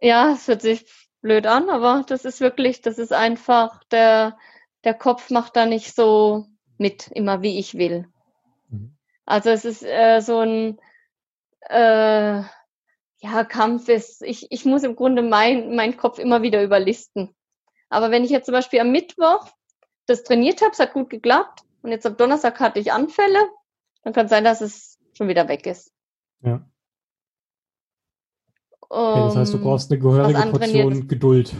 [0.00, 0.86] ja, es hört sich
[1.20, 4.38] blöd an, aber das ist wirklich, das ist einfach, der,
[4.84, 6.46] der Kopf macht da nicht so
[6.78, 8.08] mit, immer wie ich will.
[8.68, 8.96] Mhm.
[9.24, 10.78] Also es ist äh, so ein,
[11.62, 12.42] äh,
[13.22, 17.34] ja, Kampf ist, ich, ich muss im Grunde meinen mein Kopf immer wieder überlisten.
[17.88, 19.46] Aber wenn ich jetzt zum Beispiel am Mittwoch
[20.06, 23.38] das trainiert habe, es hat gut geklappt und jetzt am Donnerstag hatte ich Anfälle,
[24.02, 25.92] dann kann es sein, dass es schon wieder weg ist.
[26.40, 26.66] Ja.
[28.88, 31.54] Um, okay, das heißt, du ähm, brauchst eine gehörige Portion Geduld.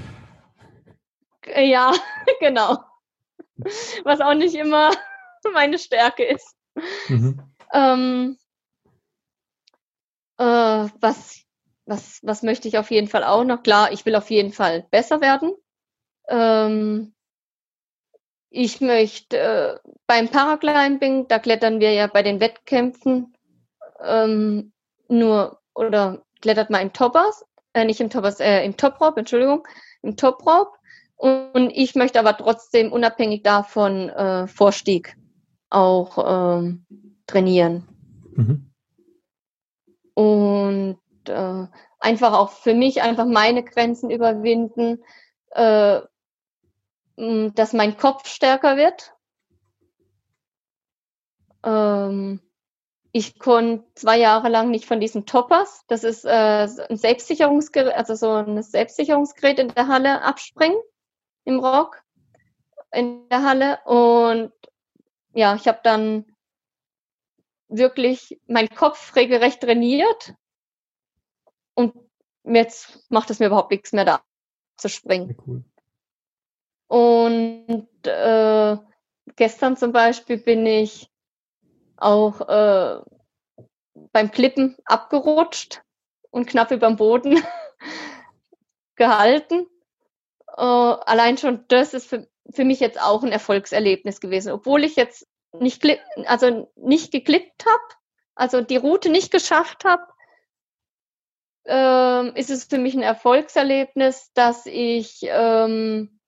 [1.54, 1.92] Ja,
[2.40, 2.78] genau.
[4.02, 4.90] Was auch nicht immer
[5.52, 6.56] meine Stärke ist.
[7.08, 7.40] Mhm.
[7.72, 8.36] Ähm,
[10.38, 11.44] äh, was
[11.86, 13.62] was, was möchte ich auf jeden Fall auch noch?
[13.62, 15.54] Klar, ich will auf jeden Fall besser werden.
[16.28, 17.14] Ähm,
[18.50, 23.34] ich möchte äh, beim Paraclimbing, da klettern wir ja bei den Wettkämpfen
[24.04, 24.72] ähm,
[25.08, 29.66] nur oder klettert man im Toppers, äh, nicht im Toppers, äh, im Toprope, Entschuldigung,
[30.02, 30.76] im Toprope.
[31.16, 35.16] Und ich möchte aber trotzdem unabhängig davon äh, Vorstieg
[35.70, 36.84] auch ähm,
[37.26, 37.88] trainieren.
[38.34, 38.70] Mhm.
[40.14, 41.66] Und äh,
[41.98, 45.02] einfach auch für mich einfach meine Grenzen überwinden,
[45.50, 46.00] äh,
[47.16, 49.14] dass mein Kopf stärker wird.
[51.64, 52.40] Ähm,
[53.12, 58.14] ich konnte zwei Jahre lang nicht von diesen Toppers, das ist äh, ein Selbstsicherungsgerät, also
[58.14, 60.78] so ein Selbstsicherungsgerät in der Halle abspringen
[61.44, 62.02] im Rock
[62.90, 63.80] in der Halle.
[63.84, 64.52] Und
[65.34, 66.24] ja, ich habe dann
[67.68, 70.34] wirklich meinen Kopf regelrecht trainiert
[71.74, 71.94] und
[72.44, 74.22] jetzt macht es mir überhaupt nichts mehr da
[74.76, 75.36] zu springen.
[75.46, 75.64] Cool.
[76.88, 78.76] Und äh,
[79.36, 81.08] gestern zum Beispiel bin ich
[81.96, 83.00] auch äh,
[84.12, 85.82] beim Klippen abgerutscht
[86.30, 87.42] und knapp über dem Boden
[88.96, 89.66] gehalten.
[90.48, 94.96] Äh, allein schon das ist für, für mich jetzt auch ein Erfolgserlebnis gewesen, obwohl ich
[94.96, 95.86] jetzt nicht,
[96.26, 97.94] also nicht geklippt habe,
[98.34, 100.02] also die Route nicht geschafft habe,
[101.64, 106.20] ähm, ist es für mich ein Erfolgserlebnis, dass ich ähm,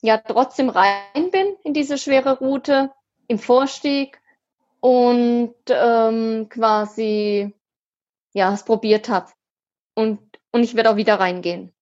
[0.00, 2.92] ja trotzdem rein bin in diese schwere Route
[3.26, 4.20] im Vorstieg
[4.80, 7.54] und ähm, quasi
[8.32, 9.32] ja es probiert habe
[9.94, 11.72] und und ich werde auch wieder reingehen.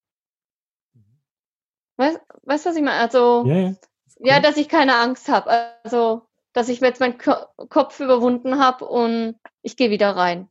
[1.97, 3.01] Weißt, weißt du, was ich meine?
[3.01, 3.75] Also Ja, ja.
[4.19, 5.51] ja, dass ich keine Angst habe.
[5.85, 7.33] Also dass ich jetzt meinen Ko
[7.69, 10.49] Kopf überwunden habe und ich gehe wieder rein.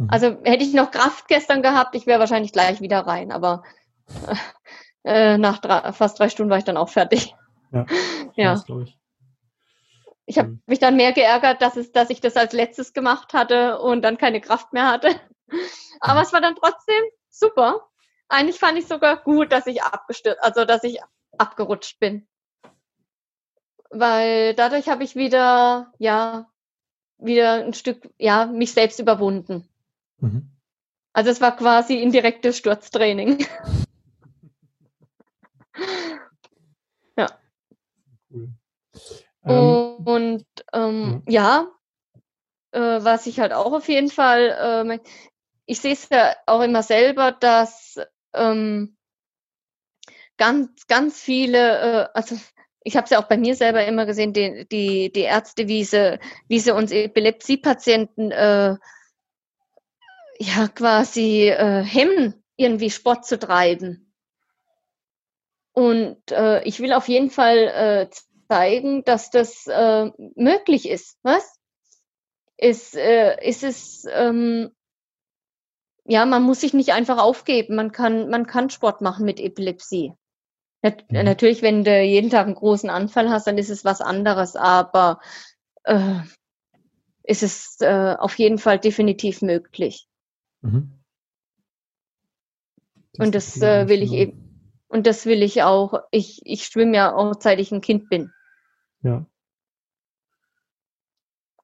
[0.00, 0.08] Mhm.
[0.10, 3.62] Also hätte ich noch Kraft gestern gehabt, ich wäre wahrscheinlich gleich wieder rein, aber
[5.04, 7.34] äh, nach drei, fast drei Stunden war ich dann auch fertig.
[7.70, 7.86] Ja,
[8.34, 8.64] Ja.
[8.82, 8.98] ich.
[10.24, 10.62] Ich habe Mhm.
[10.66, 14.16] mich dann mehr geärgert, dass, es, dass ich das als letztes gemacht hatte und dann
[14.16, 15.08] keine Kraft mehr hatte.
[16.00, 16.24] Aber Mhm.
[16.24, 17.88] es war dann trotzdem super.
[18.28, 21.00] Eigentlich fand ich sogar gut, dass ich abgestürzt, also dass ich
[21.36, 22.26] abgerutscht bin.
[23.90, 26.48] Weil dadurch habe ich wieder, ja,
[27.18, 29.68] wieder ein Stück, ja, mich selbst überwunden.
[30.20, 30.50] Mhm.
[31.12, 33.46] Also es war quasi indirektes Sturztraining.
[39.44, 39.98] Cool.
[39.98, 41.70] Ähm, Und ähm, ja,
[42.72, 45.00] äh, was ich halt auch auf jeden Fall, ähm,
[45.66, 47.98] ich sehe es ja auch immer selber, dass
[48.34, 48.96] ähm,
[50.36, 52.36] ganz, ganz viele, äh, also
[52.82, 55.84] ich habe es ja auch bei mir selber immer gesehen, die, die, die Ärzte, wie
[55.84, 58.76] sie, wie sie uns Epilepsiepatienten äh,
[60.40, 64.12] ja quasi äh, hemmen, irgendwie Sport zu treiben.
[65.72, 68.10] Und äh, ich will auf jeden Fall äh,
[68.48, 71.18] zeigen, dass das äh, möglich ist.
[71.22, 71.56] Was?
[72.56, 74.70] Ist, äh, ist es, ähm,
[76.04, 77.76] ja, man muss sich nicht einfach aufgeben.
[77.76, 80.12] Man kann, man kann Sport machen mit Epilepsie.
[80.82, 81.24] Nat Mhm.
[81.24, 85.20] Natürlich, wenn du jeden Tag einen großen Anfall hast, dann ist es was anderes, aber
[85.84, 86.20] äh,
[87.22, 90.09] ist es äh, auf jeden Fall definitiv möglich.
[90.60, 91.00] Mhm.
[93.18, 94.34] Und das äh, will ich Einstellung.
[94.34, 94.50] eben,
[94.88, 96.02] und das will ich auch.
[96.10, 98.32] Ich, ich schwimme ja auch, seit ich ein Kind bin.
[99.02, 99.26] Ja.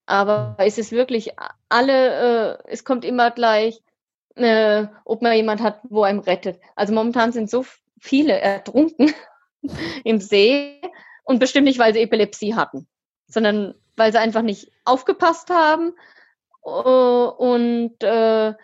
[0.06, 1.32] Aber es ist wirklich
[1.68, 3.82] alle, äh, es kommt immer gleich,
[4.36, 6.60] äh, ob man jemand hat, wo einem rettet.
[6.76, 7.64] Also momentan sind so
[7.98, 9.12] viele ertrunken
[10.04, 10.80] im See
[11.24, 12.86] und bestimmt nicht, weil sie Epilepsie hatten,
[13.26, 15.94] sondern weil sie einfach nicht aufgepasst haben
[16.64, 18.54] äh, und äh,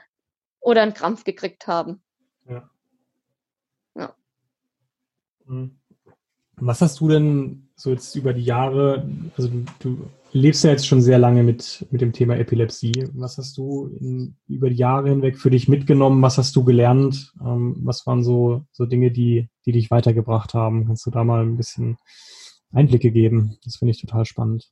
[0.62, 2.02] oder einen Krampf gekriegt haben.
[5.46, 5.78] Mhm.
[6.56, 9.98] Was hast du denn so jetzt über die Jahre, also du, du
[10.32, 13.08] lebst ja jetzt schon sehr lange mit, mit dem Thema Epilepsie.
[13.14, 16.22] Was hast du in, über die Jahre hinweg für dich mitgenommen?
[16.22, 17.32] Was hast du gelernt?
[17.40, 20.86] Ähm, was waren so, so Dinge, die, die dich weitergebracht haben?
[20.86, 21.98] Kannst du da mal ein bisschen
[22.72, 23.58] Einblicke geben?
[23.64, 24.70] Das finde ich total spannend.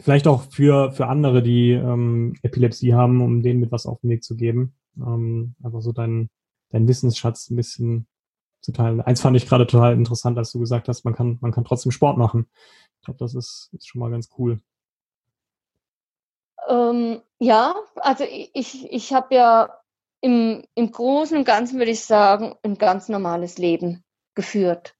[0.00, 4.10] Vielleicht auch für, für andere, die ähm, Epilepsie haben, um denen mit was auf den
[4.10, 4.74] Weg zu geben.
[4.96, 6.30] Ähm, einfach so deinen
[6.70, 8.06] dein Wissensschatz ein bisschen
[8.60, 9.00] zu teilen.
[9.00, 11.92] Eins fand ich gerade total interessant, als du gesagt hast, man kann, man kann trotzdem
[11.92, 12.48] Sport machen.
[12.98, 14.60] Ich glaube, das ist, ist schon mal ganz cool.
[16.68, 19.70] Ähm, ja, also ich, ich, habe ja
[20.20, 24.96] im, im Großen und Ganzen, würde ich sagen, ein ganz normales Leben geführt.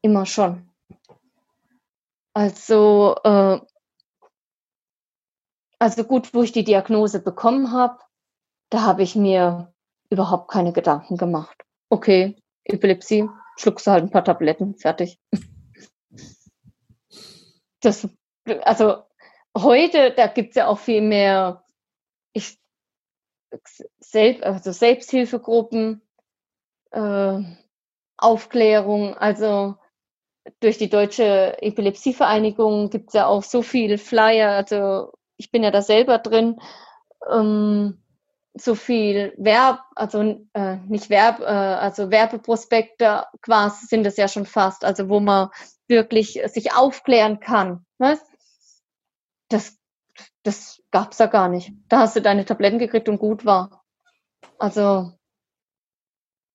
[0.00, 0.68] Immer schon.
[2.32, 3.60] Also, äh,
[5.80, 7.98] also gut, wo ich die Diagnose bekommen habe,
[8.70, 9.72] da habe ich mir
[10.10, 11.64] überhaupt keine Gedanken gemacht.
[11.88, 15.18] Okay, Epilepsie, schluckst du halt ein paar Tabletten, fertig.
[17.82, 18.06] Das,
[18.60, 19.04] also
[19.56, 21.64] heute, da gibt's ja auch viel mehr
[22.34, 22.58] ich,
[23.98, 26.02] selbst, also Selbsthilfegruppen,
[26.90, 27.38] äh,
[28.18, 29.76] Aufklärung, also
[30.60, 35.80] durch die Deutsche Epilepsievereinigung gibt's ja auch so viel Flyer, also ich bin ja da
[35.80, 36.60] selber drin,
[37.32, 38.02] ähm,
[38.52, 44.44] so viel Werb, also äh, nicht Werb, äh, also Werbeprospekte quasi sind es ja schon
[44.44, 45.48] fast, also wo man
[45.88, 47.86] wirklich sich aufklären kann.
[47.98, 48.20] Was?
[49.48, 49.78] Das,
[50.42, 51.72] das gab's da gar nicht.
[51.88, 53.82] Da hast du deine Tabletten gekriegt und gut war.
[54.58, 55.12] Also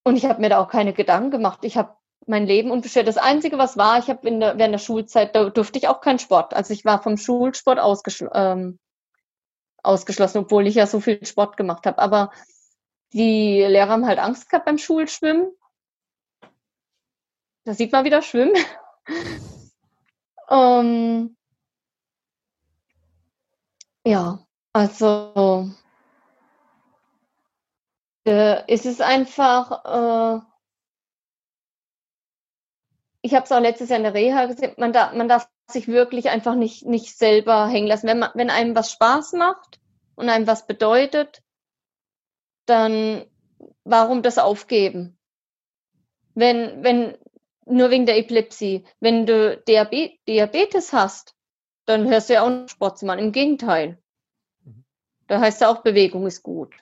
[0.03, 1.59] und ich habe mir da auch keine Gedanken gemacht.
[1.63, 3.07] Ich habe mein Leben unbeschwert.
[3.07, 6.53] Das Einzige, was war, ich habe während der Schulzeit, da durfte ich auch keinen Sport.
[6.53, 8.79] Also ich war vom Schulsport ausgeschl ähm,
[9.83, 11.99] ausgeschlossen, obwohl ich ja so viel Sport gemacht habe.
[11.99, 12.31] Aber
[13.13, 15.51] die Lehrer haben halt Angst gehabt beim Schulschwimmen.
[17.63, 18.55] Da sieht man wieder Schwimmen.
[20.49, 21.37] ähm,
[24.05, 24.39] ja,
[24.73, 25.69] also
[28.25, 30.41] äh, es ist einfach, äh,
[33.25, 35.87] ich habe es auch letztes Jahr in der Reha gesehen, man, da, man darf sich
[35.87, 38.05] wirklich einfach nicht, nicht selber hängen lassen.
[38.05, 39.79] Wenn, man, wenn einem was Spaß macht
[40.13, 41.41] und einem was bedeutet,
[42.67, 43.25] dann
[43.83, 45.17] warum das aufgeben?
[46.35, 47.17] Wenn, wenn,
[47.65, 51.33] nur wegen der Epilepsie, wenn du Diabetes hast,
[51.87, 53.19] dann hörst du ja auch einen Sport zu machen.
[53.19, 53.97] Im Gegenteil.
[54.63, 54.85] Mhm.
[55.25, 56.75] Da heißt ja auch, Bewegung ist gut.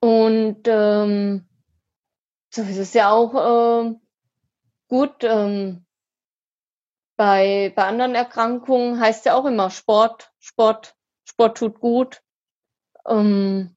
[0.00, 1.48] Und ähm,
[2.54, 3.94] so ist es ja auch äh,
[4.88, 5.24] gut.
[5.24, 5.84] Ähm,
[7.16, 12.22] bei, bei anderen Erkrankungen heißt ja auch immer Sport, Sport, Sport tut gut.
[13.06, 13.76] Ähm,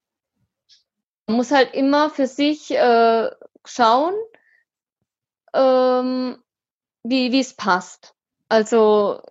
[1.27, 3.29] man muss halt immer für sich äh,
[3.65, 4.13] schauen,
[5.53, 6.41] ähm,
[7.03, 8.15] wie wie es passt.
[8.47, 9.21] Also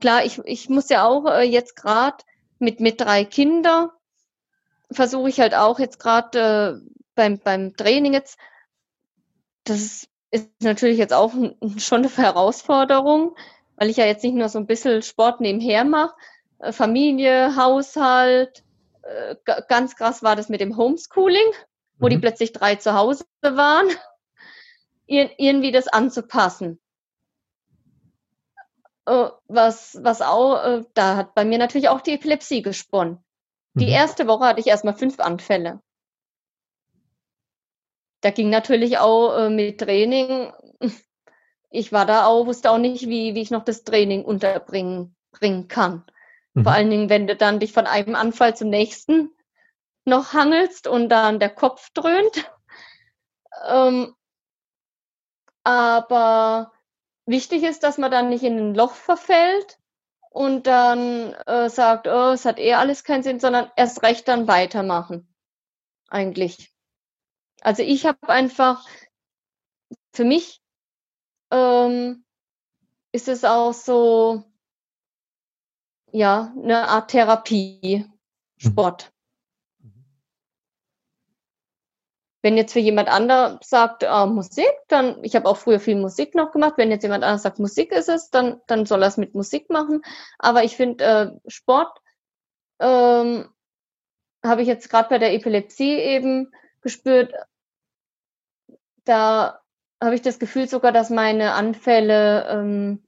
[0.00, 2.24] klar, ich, ich muss ja auch äh, jetzt gerade
[2.58, 3.90] mit, mit drei Kindern,
[4.90, 8.38] versuche ich halt auch jetzt gerade äh, beim, beim Training jetzt,
[9.68, 11.32] das ist natürlich jetzt auch
[11.78, 13.36] schon eine Herausforderung,
[13.76, 16.14] weil ich ja jetzt nicht nur so ein bisschen Sport nebenher mache,
[16.58, 18.64] äh, Familie, Haushalt,
[19.02, 19.36] äh,
[19.68, 21.52] ganz krass war das mit dem Homeschooling,
[21.98, 22.10] wo mhm.
[22.10, 23.88] die plötzlich drei zu Hause waren,
[25.06, 26.78] Ir irgendwie das anzupassen.
[29.06, 33.24] Äh, was, was auch, da hat bei mir natürlich auch die Epilepsie gesponnen.
[33.74, 33.92] Die mhm.
[33.92, 35.80] erste Woche hatte ich erstmal fünf Anfälle.
[38.20, 40.52] Da ging natürlich auch äh, mit Training.
[41.70, 45.68] Ich war da auch, wusste auch nicht, wie, wie ich noch das Training unterbringen bringen
[45.68, 46.04] kann.
[46.54, 46.64] Mhm.
[46.64, 49.30] Vor allen Dingen, wenn du dann dich von einem Anfall zum nächsten
[50.04, 52.50] noch hangelst und dann der Kopf dröhnt.
[53.66, 54.14] Ähm,
[55.64, 56.72] aber
[57.26, 59.78] wichtig ist, dass man dann nicht in ein Loch verfällt
[60.30, 64.48] und dann äh, sagt, oh, es hat eh alles keinen Sinn, sondern erst recht dann
[64.48, 65.28] weitermachen.
[66.08, 66.72] Eigentlich.
[67.60, 68.86] Also ich habe einfach
[70.12, 70.60] für mich
[71.50, 72.24] ähm,
[73.12, 74.44] ist es auch so,
[76.12, 78.12] ja, eine Art Therapie, mhm.
[78.60, 79.12] Sport.
[82.40, 86.34] Wenn jetzt für jemand anderes sagt, äh, Musik, dann, ich habe auch früher viel Musik
[86.34, 89.16] noch gemacht, wenn jetzt jemand anderes sagt, Musik ist es, dann, dann soll er es
[89.16, 90.02] mit Musik machen.
[90.38, 92.00] Aber ich finde, äh, Sport
[92.78, 93.48] ähm,
[94.44, 97.32] habe ich jetzt gerade bei der Epilepsie eben gespürt,
[99.04, 99.60] da
[100.02, 103.02] habe ich das Gefühl sogar, dass meine Anfälle ähm,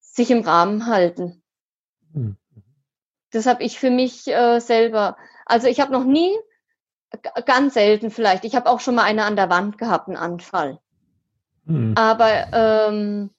[0.00, 1.42] sich im Rahmen halten.
[2.12, 2.36] Mhm.
[3.30, 5.16] Das habe ich für mich äh, selber.
[5.46, 6.36] Also ich habe noch nie,
[7.44, 10.78] ganz selten vielleicht, ich habe auch schon mal eine an der Wand gehabt, einen Anfall.
[11.64, 11.94] Mhm.
[11.96, 13.30] Aber ähm,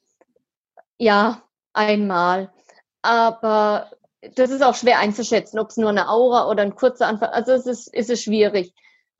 [0.98, 1.42] ja,
[1.74, 2.52] einmal.
[3.02, 3.92] Aber
[4.36, 7.30] das ist auch schwer einzuschätzen, ob es nur eine Aura oder ein kurzer Anfall.
[7.30, 8.74] Also es ist, ist es schwierig.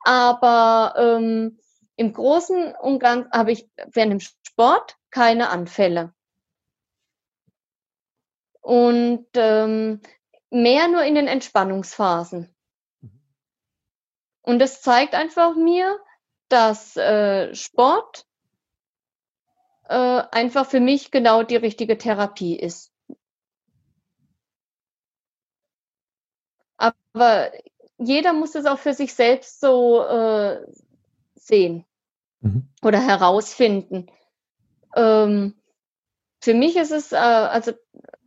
[0.04, 1.58] Aber ähm,
[1.96, 6.14] im Großen und Ganzen habe ich während dem Sport keine Anfälle.
[8.60, 10.00] Und ähm,
[10.50, 12.54] mehr nur in den Entspannungsphasen.
[14.42, 15.98] Und das zeigt einfach mir,
[16.48, 18.26] dass äh, Sport
[19.88, 19.94] äh,
[20.30, 22.91] einfach für mich genau die richtige Therapie ist.
[26.82, 27.52] Aber
[27.98, 30.66] jeder muss es auch für sich selbst so äh,
[31.36, 31.84] sehen
[32.40, 32.68] mhm.
[32.82, 34.10] oder herausfinden.
[34.96, 35.54] Ähm,
[36.42, 37.72] für mich ist es, äh, also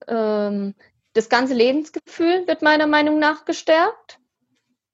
[0.07, 0.73] ähm,
[1.11, 4.19] das ganze Lebensgefühl wird meiner Meinung nach gestärkt.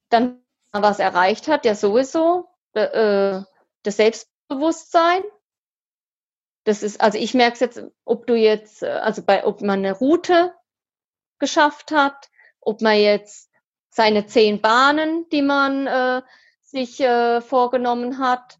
[0.09, 3.41] Dann, was erreicht hat, ja sowieso, äh,
[3.83, 5.21] das Selbstbewusstsein.
[6.63, 9.79] Das ist, also ich merke es jetzt, ob du jetzt, äh, also bei, ob man
[9.79, 10.55] eine Route
[11.37, 13.50] geschafft hat, ob man jetzt
[13.91, 16.21] seine zehn Bahnen, die man äh,
[16.63, 18.57] sich äh, vorgenommen hat,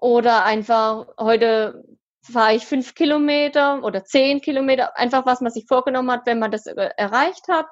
[0.00, 1.84] oder einfach heute
[2.22, 6.50] fahre ich fünf Kilometer oder zehn Kilometer, einfach was man sich vorgenommen hat, wenn man
[6.50, 7.66] das äh, erreicht hat.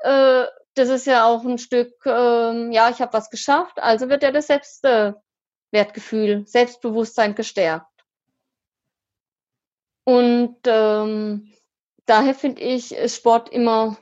[0.00, 4.22] Äh, das ist ja auch ein Stück, äh, ja, ich habe was geschafft, also wird
[4.22, 7.86] ja das Selbstwertgefühl, Selbstbewusstsein gestärkt.
[10.04, 11.52] Und ähm,
[12.04, 13.96] daher finde ich Sport immer,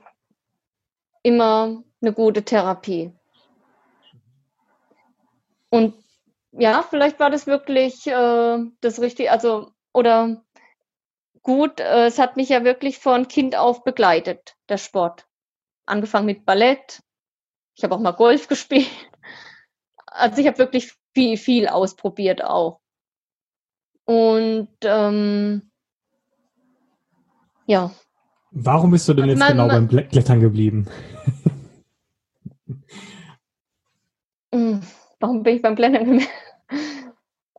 [1.25, 3.13] immer eine gute Therapie.
[5.71, 5.95] Und
[6.53, 10.45] ja, vielleicht war das wirklich äh, das Richtige, also oder
[11.43, 15.27] gut, äh, es hat mich ja wirklich von Kind auf begleitet, der Sport.
[15.87, 17.03] Angefangen mit Ballett,
[17.75, 18.89] ich habe auch mal Golf gespielt.
[20.07, 22.81] Also ich habe wirklich viel, viel ausprobiert auch.
[24.05, 25.73] Und ähm,
[27.67, 27.91] ja.
[28.57, 30.87] Warum bist du denn jetzt man, genau man, beim Klettern geblieben?
[34.53, 34.81] Hm,
[35.21, 36.31] warum bin ich beim Klettern geblieben?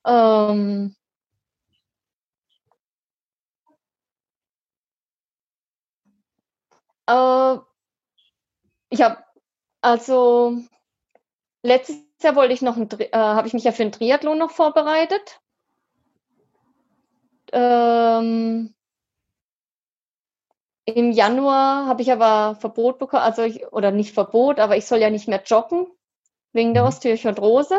[0.08, 0.96] ähm,
[7.08, 7.58] äh,
[8.90, 9.18] ich habe
[9.82, 10.58] also
[11.62, 14.52] letztes Jahr wollte ich noch ein, äh, habe ich mich ja für einen Triathlon noch
[14.52, 15.42] vorbereitet.
[17.52, 18.75] ähm,
[20.86, 25.00] im Januar habe ich aber Verbot bekommen, also ich, oder nicht Verbot, aber ich soll
[25.00, 25.88] ja nicht mehr joggen
[26.54, 26.90] wegen der mhm.
[26.90, 27.76] Osteochondrose.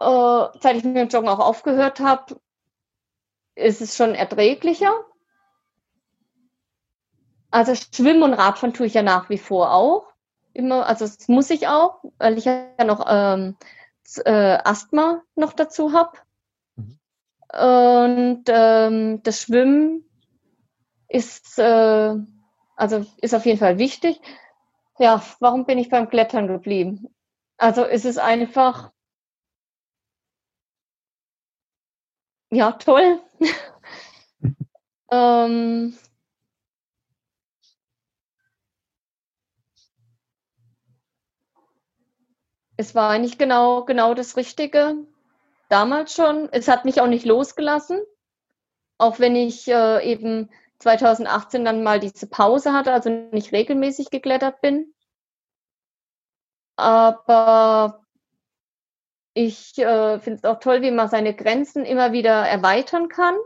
[0.00, 2.40] Äh, seit ich mit dem Joggen auch aufgehört habe,
[3.54, 4.92] ist es schon erträglicher.
[7.50, 10.12] Also Schwimmen und Radfahren tue ich ja nach wie vor auch.
[10.52, 13.56] Immer, also das muss ich auch, weil ich ja noch ähm,
[14.24, 16.18] äh, Asthma noch dazu habe.
[16.76, 16.98] Mhm.
[17.50, 20.04] Und ähm, das Schwimmen
[21.10, 22.14] ist, äh,
[22.76, 24.20] also ist auf jeden Fall wichtig.
[24.98, 27.14] Ja, warum bin ich beim Klettern geblieben?
[27.58, 28.92] Also ist es einfach,
[32.50, 33.20] ja, toll.
[35.10, 35.96] ähm,
[42.76, 44.96] es war eigentlich genau, genau das Richtige
[45.68, 46.48] damals schon.
[46.52, 48.00] Es hat mich auch nicht losgelassen,
[48.98, 50.50] auch wenn ich äh, eben
[50.80, 54.94] 2018 dann mal diese Pause hatte, also nicht regelmäßig geklettert bin.
[56.76, 58.04] Aber
[59.34, 63.36] ich äh, finde es auch toll, wie man seine Grenzen immer wieder erweitern kann.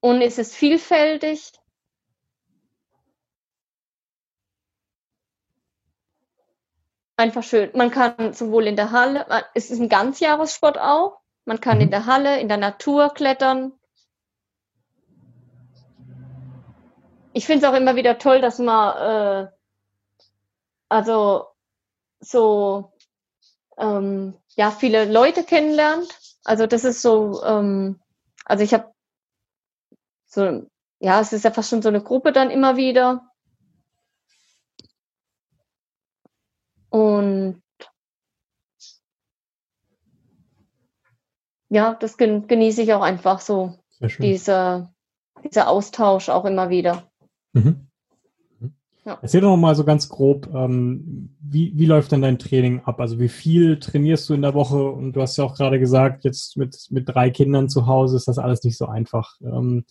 [0.00, 1.52] Und es ist vielfältig.
[7.16, 7.70] Einfach schön.
[7.74, 11.20] Man kann sowohl in der Halle, es ist ein Ganzjahressport auch.
[11.44, 11.90] Man kann in mhm.
[11.92, 13.72] der Halle, in der Natur klettern.
[17.32, 19.50] Ich finde es auch immer wieder toll, dass man äh,
[20.88, 21.46] also
[22.20, 22.92] so
[23.78, 26.08] ähm, ja viele Leute kennenlernt.
[26.44, 28.00] Also das ist so, ähm,
[28.44, 28.92] also ich habe
[30.26, 30.66] so,
[30.98, 33.28] ja, es ist ja fast schon so eine Gruppe dann immer wieder.
[36.90, 37.62] Und
[41.70, 43.78] ja, das genieße ich auch einfach so,
[44.18, 44.92] dieser,
[45.42, 47.10] dieser Austausch auch immer wieder.
[47.52, 47.88] Mhm.
[48.60, 48.74] mhm.
[49.04, 49.18] Ja.
[49.20, 53.00] Erzähl doch mal so ganz grob, ähm, wie, wie läuft denn dein Training ab?
[53.00, 54.90] Also wie viel trainierst du in der Woche?
[54.90, 58.28] Und du hast ja auch gerade gesagt, jetzt mit, mit drei Kindern zu Hause ist
[58.28, 59.34] das alles nicht so einfach.
[59.40, 59.84] Ähm,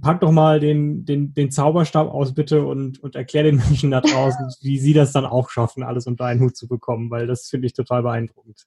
[0.00, 4.00] pack doch mal den, den, den Zauberstab aus, bitte, und, und erklär den Menschen da
[4.00, 7.48] draußen, wie sie das dann auch schaffen, alles unter einen Hut zu bekommen, weil das
[7.48, 8.66] finde ich total beeindruckend.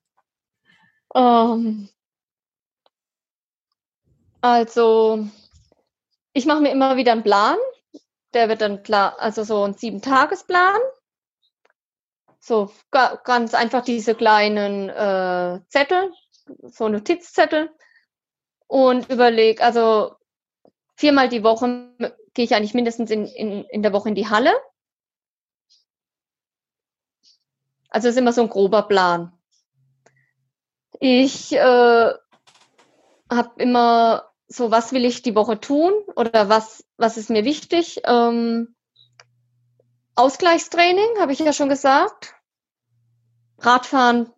[1.09, 1.89] Um, ähm.
[4.41, 5.27] also,
[6.33, 7.57] ich mache mir immer wieder einen Plan
[8.35, 10.79] der wird dann klar, also so ein Sieben-Tagesplan.
[12.39, 16.11] So ganz einfach diese kleinen äh, Zettel,
[16.61, 17.73] so Notizzettel.
[18.67, 20.15] Und überleg, also
[20.95, 21.95] viermal die Woche
[22.33, 24.53] gehe ich eigentlich mindestens in, in, in der Woche in die Halle.
[27.89, 29.31] Also ist immer so ein grober Plan.
[30.99, 32.13] Ich äh,
[33.29, 38.01] habe immer so, was will ich die Woche tun oder was, was ist mir wichtig?
[38.05, 38.75] Ähm,
[40.15, 42.35] Ausgleichstraining, habe ich ja schon gesagt.
[43.59, 44.31] Radfahren,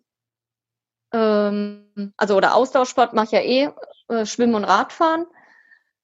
[1.12, 3.70] ähm, also oder Austauschsport mache ich ja eh,
[4.08, 5.26] äh, Schwimmen und Radfahren.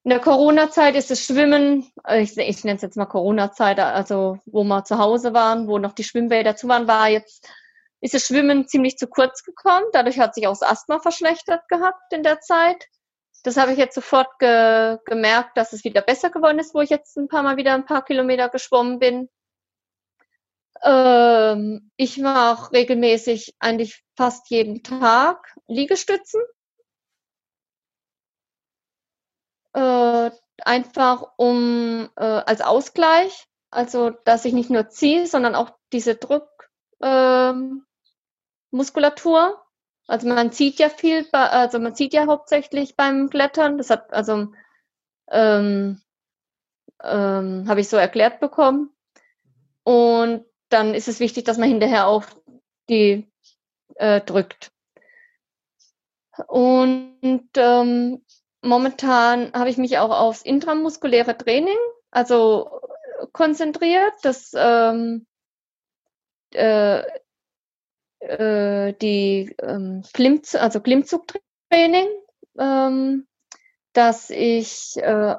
[0.04, 4.38] In der Corona-Zeit ist das Schwimmen, äh, ich, ich nenne es jetzt mal Corona-Zeit, also
[4.44, 7.48] wo wir zu Hause waren, wo noch die Schwimmbäder zu waren, war jetzt,
[8.00, 9.86] ist das Schwimmen ziemlich zu kurz gekommen.
[9.92, 12.86] Dadurch hat sich auch das Asthma verschlechtert gehabt in der Zeit.
[13.44, 16.90] Das habe ich jetzt sofort ge gemerkt, dass es wieder besser geworden ist, wo ich
[16.90, 19.28] jetzt ein paar Mal wieder ein paar Kilometer geschwommen bin.
[20.82, 26.40] Ähm, ich mache regelmäßig eigentlich fast jeden Tag Liegestützen.
[29.74, 30.30] Äh,
[30.64, 37.84] einfach um äh, als Ausgleich, also dass ich nicht nur ziehe, sondern auch diese Druckmuskulatur
[39.50, 39.63] ähm,
[40.06, 43.78] also man sieht ja viel, also man sieht ja hauptsächlich beim Klettern.
[43.78, 44.48] Das hat also
[45.30, 46.00] ähm,
[47.02, 48.90] ähm, habe ich so erklärt bekommen.
[49.82, 52.24] Und dann ist es wichtig, dass man hinterher auch
[52.88, 53.30] die
[53.96, 54.72] äh, drückt.
[56.48, 58.24] Und ähm,
[58.62, 61.78] momentan habe ich mich auch aufs intramuskuläre Training,
[62.10, 62.80] also
[63.32, 64.14] konzentriert.
[64.22, 65.26] Das ähm,
[66.50, 67.02] äh,
[68.24, 72.08] äh, die ähm, Klimmzug, also Klimmzugtraining,
[72.58, 73.26] ähm,
[73.92, 75.36] dass ich äh,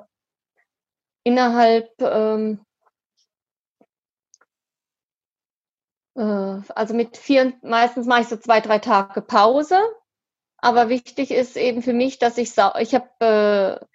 [1.23, 2.65] innerhalb ähm,
[6.15, 9.79] äh, also mit vier, meistens mache ich so zwei, drei Tage Pause.
[10.57, 13.89] Aber wichtig ist eben für mich, dass ich ich habe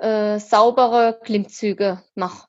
[0.00, 2.48] äh, äh, saubere Klimmzüge mache.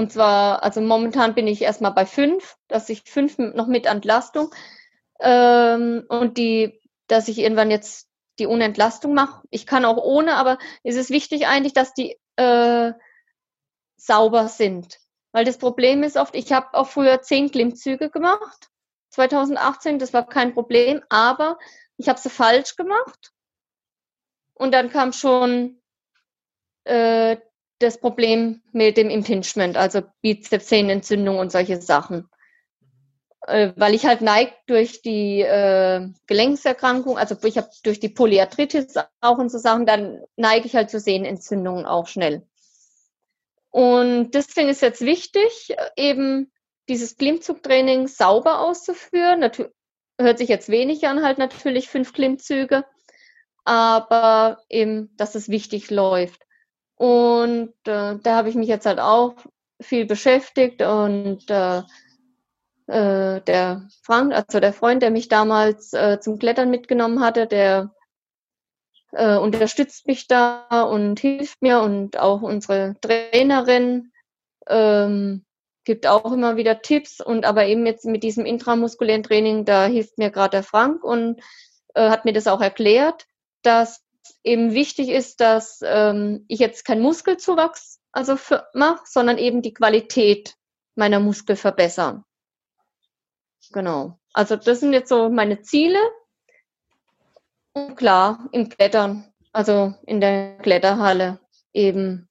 [0.00, 4.50] Und zwar, also momentan bin ich erstmal bei fünf, dass ich fünf noch mit Entlastung.
[5.20, 6.80] Ähm, und die
[7.10, 9.42] dass ich irgendwann jetzt die Unentlastung mache.
[9.50, 12.92] Ich kann auch ohne, aber es ist wichtig eigentlich, dass die äh,
[13.96, 14.98] sauber sind.
[15.32, 18.68] Weil das Problem ist oft, ich habe auch früher zehn Klimmzüge gemacht,
[19.10, 21.58] 2018, das war kein Problem, aber
[21.96, 23.32] ich habe sie falsch gemacht.
[24.54, 25.82] Und dann kam schon
[26.84, 27.36] äh,
[27.80, 32.28] das Problem mit dem Impingement, also Bizepssehnenentzündung und solche Sachen.
[33.46, 38.94] Äh, weil ich halt neigt durch die äh, Gelenkserkrankung, also ich habe durch die Polyarthritis
[39.20, 42.46] auch und so Sachen, dann neige ich halt zu Sehnenentzündungen auch schnell.
[43.70, 46.52] Und deswegen ist jetzt wichtig, eben
[46.88, 49.40] dieses Klimmzugtraining sauber auszuführen.
[49.40, 49.72] Natürlich
[50.18, 52.84] hört sich jetzt wenig an, halt natürlich fünf Klimmzüge,
[53.64, 56.42] aber eben, dass es wichtig läuft.
[57.00, 59.34] Und äh, da habe ich mich jetzt halt auch
[59.80, 61.78] viel beschäftigt und äh,
[62.88, 67.94] äh, der Frank, also der Freund, der mich damals äh, zum Klettern mitgenommen hatte, der
[69.12, 74.12] äh, unterstützt mich da und hilft mir und auch unsere Trainerin
[74.68, 75.46] ähm,
[75.84, 80.18] gibt auch immer wieder Tipps und aber eben jetzt mit diesem intramuskulären Training, da hilft
[80.18, 81.40] mir gerade der Frank und
[81.94, 83.26] äh, hat mir das auch erklärt,
[83.62, 84.04] dass
[84.44, 88.36] eben wichtig ist, dass ähm, ich jetzt keinen Muskelzuwachs also
[88.74, 90.56] mache, sondern eben die Qualität
[90.94, 92.24] meiner Muskel verbessern.
[93.72, 94.18] Genau.
[94.32, 95.98] Also das sind jetzt so meine Ziele.
[97.72, 101.40] Und klar, im Klettern, also in der Kletterhalle
[101.72, 102.28] eben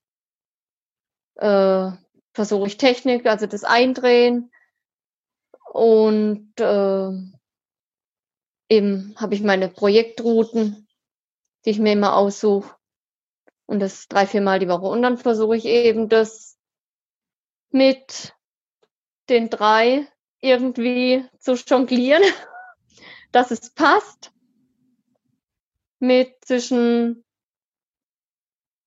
[1.35, 1.91] äh,
[2.33, 4.51] versuche ich Technik, also das Eindrehen.
[5.71, 7.11] Und äh,
[8.69, 10.88] eben habe ich meine Projektrouten,
[11.65, 12.75] die ich mir immer aussuche.
[13.65, 14.87] Und das drei, vier Mal die Woche.
[14.87, 16.57] Und dann versuche ich eben das
[17.71, 18.33] mit
[19.29, 20.07] den drei
[20.41, 22.23] irgendwie zu jonglieren,
[23.31, 24.31] dass es passt.
[26.01, 27.25] Mit zwischen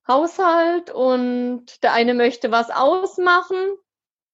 [0.09, 3.77] Haushalt und der eine möchte was ausmachen,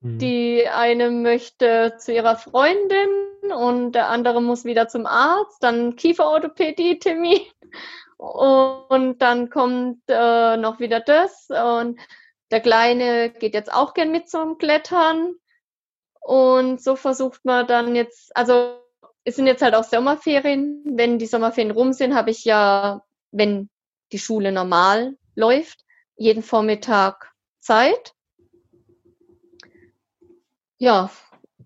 [0.01, 0.19] mhm.
[0.19, 3.09] die eine möchte zu ihrer Freundin
[3.53, 7.41] und der andere muss wieder zum Arzt, dann Kieferorthopädie-Termin
[8.19, 11.99] und dann kommt äh, noch wieder das und
[12.51, 15.35] der Kleine geht jetzt auch gern mit zum Klettern
[16.21, 18.79] und so versucht man dann jetzt, also
[19.25, 20.83] es sind jetzt halt auch Sommerferien.
[20.85, 23.71] Wenn die Sommerferien rum sind, habe ich ja, wenn
[24.13, 25.85] die Schule normal läuft,
[26.17, 28.15] jeden Vormittag Zeit.
[30.79, 31.11] Ja,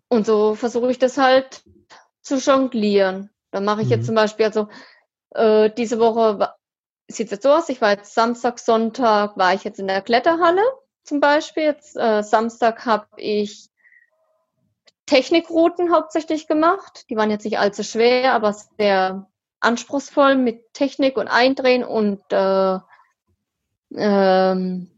[0.08, 1.64] und so versuche ich das halt
[2.20, 3.30] zu jonglieren.
[3.50, 3.92] Dann mache ich mhm.
[3.94, 4.68] jetzt zum Beispiel, also
[5.34, 6.54] äh, diese Woche
[7.08, 10.02] sieht es jetzt so aus, ich war jetzt Samstag, Sonntag, war ich jetzt in der
[10.02, 10.62] Kletterhalle
[11.04, 11.64] zum Beispiel.
[11.64, 13.68] Jetzt äh, Samstag habe ich
[15.06, 17.06] Technikrouten hauptsächlich gemacht.
[17.10, 19.26] Die waren jetzt nicht allzu schwer, aber sehr
[19.60, 22.78] anspruchsvoll mit Technik und Eindrehen und äh,
[23.94, 24.90] ähm,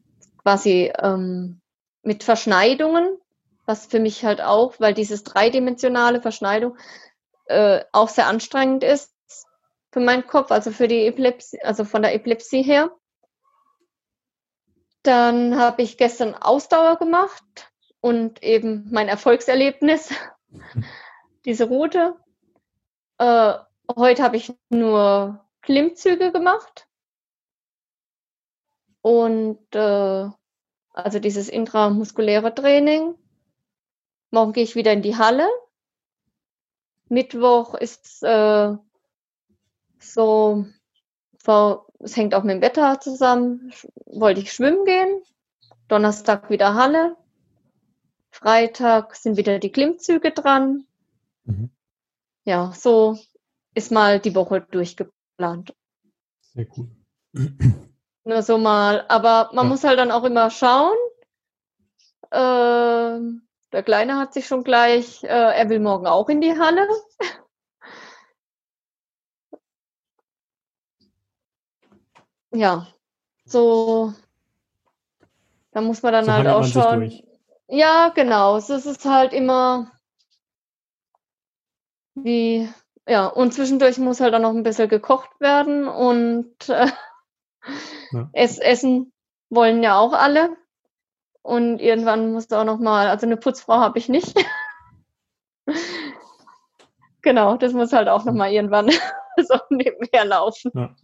[0.43, 1.61] quasi ähm,
[2.03, 3.19] mit Verschneidungen,
[3.67, 6.77] was für mich halt auch, weil dieses dreidimensionale Verschneidung
[7.47, 9.14] äh, auch sehr anstrengend ist
[9.95, 12.95] für meinen Kopf, also für die Epilepsie, also von der Epilepsie her.
[15.03, 17.73] Dann habe ich gestern Ausdauer gemacht,
[18.05, 20.13] und eben mein Erfolgserlebnis,
[21.47, 22.17] diese Route.
[23.17, 23.55] Äh,
[23.97, 26.87] heute habe ich nur Klimmzüge gemacht
[29.01, 30.29] und äh,
[30.93, 33.15] also dieses intramuskuläre Training.
[34.31, 35.49] Morgen gehe ich wieder in die Halle.
[37.09, 38.77] Mittwoch ist äh,
[40.13, 40.67] so,
[41.99, 43.73] es hängt auch mit dem Wetter zusammen,
[44.07, 45.23] wollte ich schwimmen gehen.
[45.89, 47.17] Donnerstag wieder Halle.
[48.31, 50.87] Freitag sind wieder die Klimmzüge dran.
[51.45, 51.71] Mhm.
[52.45, 53.19] Ja, so
[53.75, 55.75] ist mal die Woche durchgeplant.
[56.41, 56.89] Sehr cool.
[58.25, 59.05] Nur so mal.
[59.09, 59.71] Aber man ja.
[59.71, 60.97] muss halt dann auch immer schauen.
[62.31, 63.21] Äh,
[63.73, 66.89] der Kleine hat sich schon gleich, äh, er will morgen auch in die Halle.
[72.55, 72.87] Ja,
[73.45, 74.15] so,
[75.73, 77.13] da muss man dann so halt auch schauen.
[77.69, 78.57] Ja, genau.
[78.57, 79.91] Es ist halt immer
[82.15, 82.69] wie,
[83.09, 86.87] ja, und zwischendurch muss halt auch noch ein bisschen gekocht werden und äh,
[88.13, 88.31] ja.
[88.33, 89.13] es, Essen
[89.51, 90.57] wollen ja auch alle.
[91.43, 94.35] Und irgendwann muss auch noch mal, also eine Putzfrau habe ich nicht.
[97.23, 98.91] genau, das muss halt auch noch mal irgendwann
[99.37, 100.71] so nebenher laufen.
[100.75, 100.95] Ja.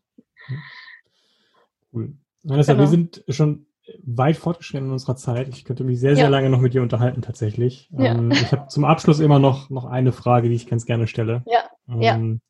[1.92, 2.14] Cool.
[2.42, 2.84] Vanessa, genau.
[2.84, 3.66] wir sind schon
[4.04, 5.48] weit fortgeschritten in unserer Zeit.
[5.48, 6.30] Ich könnte mich sehr, sehr ja.
[6.30, 7.90] lange noch mit dir unterhalten tatsächlich.
[7.92, 8.14] Ja.
[8.14, 11.42] Ähm, ich habe zum Abschluss immer noch, noch eine Frage, die ich ganz gerne stelle.
[11.46, 11.68] Ja.
[11.88, 12.40] Ähm,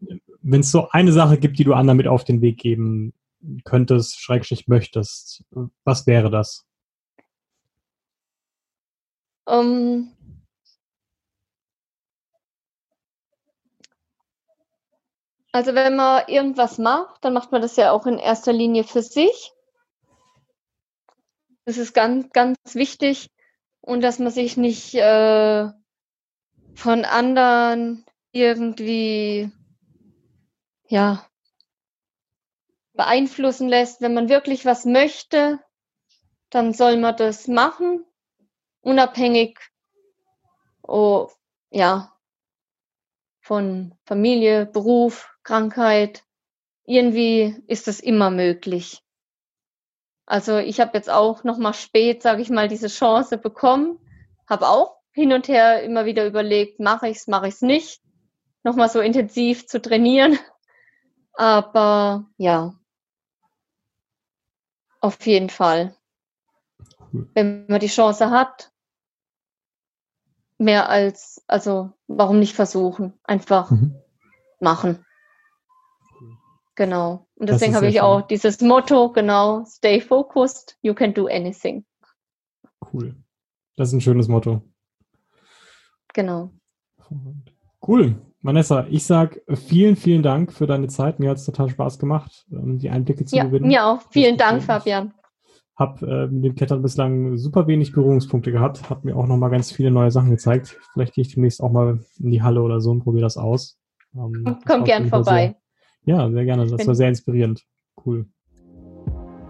[0.00, 0.08] ja.
[0.42, 3.14] wenn es so eine Sache gibt, die du anderen mit auf den Weg geben
[3.64, 5.44] könntest, schrägstrich möchtest,
[5.84, 6.66] was wäre das?
[9.46, 10.12] Um,
[15.52, 19.02] also wenn man irgendwas macht, dann macht man das ja auch in erster Linie für
[19.02, 19.52] sich.
[21.64, 23.30] Das ist ganz, ganz wichtig
[23.80, 25.68] und dass man sich nicht äh,
[26.74, 29.50] von anderen irgendwie
[30.88, 31.26] ja
[32.92, 34.00] beeinflussen lässt.
[34.00, 35.60] Wenn man wirklich was möchte,
[36.50, 38.04] dann soll man das machen,
[38.82, 39.58] unabhängig
[40.82, 41.28] oh,
[41.70, 42.12] ja,
[43.50, 46.22] von Familie, Beruf, Krankheit.
[46.84, 49.02] Irgendwie ist das immer möglich.
[50.24, 53.98] Also ich habe jetzt auch noch mal spät, sage ich mal, diese Chance bekommen,
[54.48, 58.00] habe auch hin und her immer wieder überlegt, mache ich es, mache ich es nicht,
[58.62, 60.38] noch mal so intensiv zu trainieren.
[61.32, 62.74] Aber ja,
[65.00, 65.96] auf jeden Fall.
[67.34, 68.70] Wenn man die Chance hat,
[70.60, 73.14] mehr als, also warum nicht versuchen?
[73.24, 73.96] Einfach mhm.
[74.60, 75.04] machen.
[76.76, 77.26] Genau.
[77.34, 78.02] Und deswegen habe ich schön.
[78.02, 81.84] auch dieses Motto, genau, stay focused, you can do anything.
[82.92, 83.16] Cool.
[83.76, 84.62] Das ist ein schönes Motto.
[86.14, 86.50] Genau.
[87.86, 88.20] Cool.
[88.42, 91.18] Vanessa, ich sage vielen, vielen Dank für deine Zeit.
[91.18, 93.66] Mir hat es total Spaß gemacht, ähm, die Einblicke zu ja, gewinnen.
[93.66, 94.02] Mir auch.
[94.10, 95.12] Vielen Dank, Fabian
[95.80, 99.48] habe äh, mit dem Klettern bislang super wenig Berührungspunkte gehabt, hat mir auch noch mal
[99.48, 100.78] ganz viele neue Sachen gezeigt.
[100.92, 103.78] Vielleicht gehe ich demnächst auch mal in die Halle oder so und probiere das aus.
[104.14, 105.56] Ähm, das Komm gern vorbei.
[106.04, 106.66] Sehr, ja, sehr gerne.
[106.66, 107.64] Das war sehr inspirierend.
[108.04, 108.26] Cool.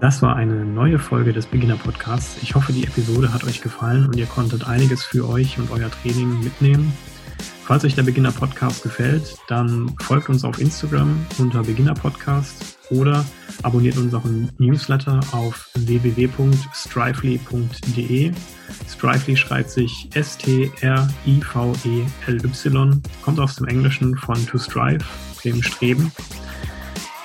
[0.01, 2.43] Das war eine neue Folge des Beginner Podcasts.
[2.43, 5.91] Ich hoffe, die Episode hat euch gefallen und ihr konntet einiges für euch und euer
[5.91, 6.93] Training mitnehmen.
[7.65, 13.25] Falls euch der Beginner Podcast gefällt, dann folgt uns auf Instagram unter Beginner Podcast oder
[13.63, 18.33] abonniert unseren Newsletter auf www.strively.de.
[18.89, 20.73] Strively schreibt sich S-T-R-I-V-E-L-Y,
[23.23, 25.05] kommt aus dem Englischen von to strive,
[25.45, 26.13] dem Streben.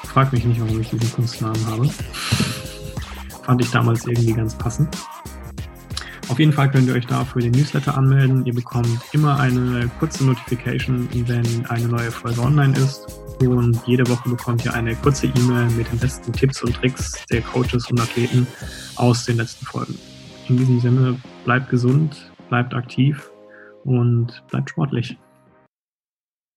[0.03, 1.89] Frag mich nicht, warum ich diesen Kunstnamen habe.
[3.43, 4.95] Fand ich damals irgendwie ganz passend.
[6.30, 8.43] Auf jeden Fall könnt ihr euch da für den Newsletter anmelden.
[8.45, 13.05] Ihr bekommt immer eine kurze Notification, wenn eine neue Folge online ist.
[13.39, 17.41] Und jede Woche bekommt ihr eine kurze E-Mail mit den besten Tipps und Tricks der
[17.41, 18.47] Coaches und Athleten
[18.95, 19.97] aus den letzten Folgen.
[20.47, 23.29] In diesem Sinne, bleibt gesund, bleibt aktiv
[23.83, 25.17] und bleibt sportlich.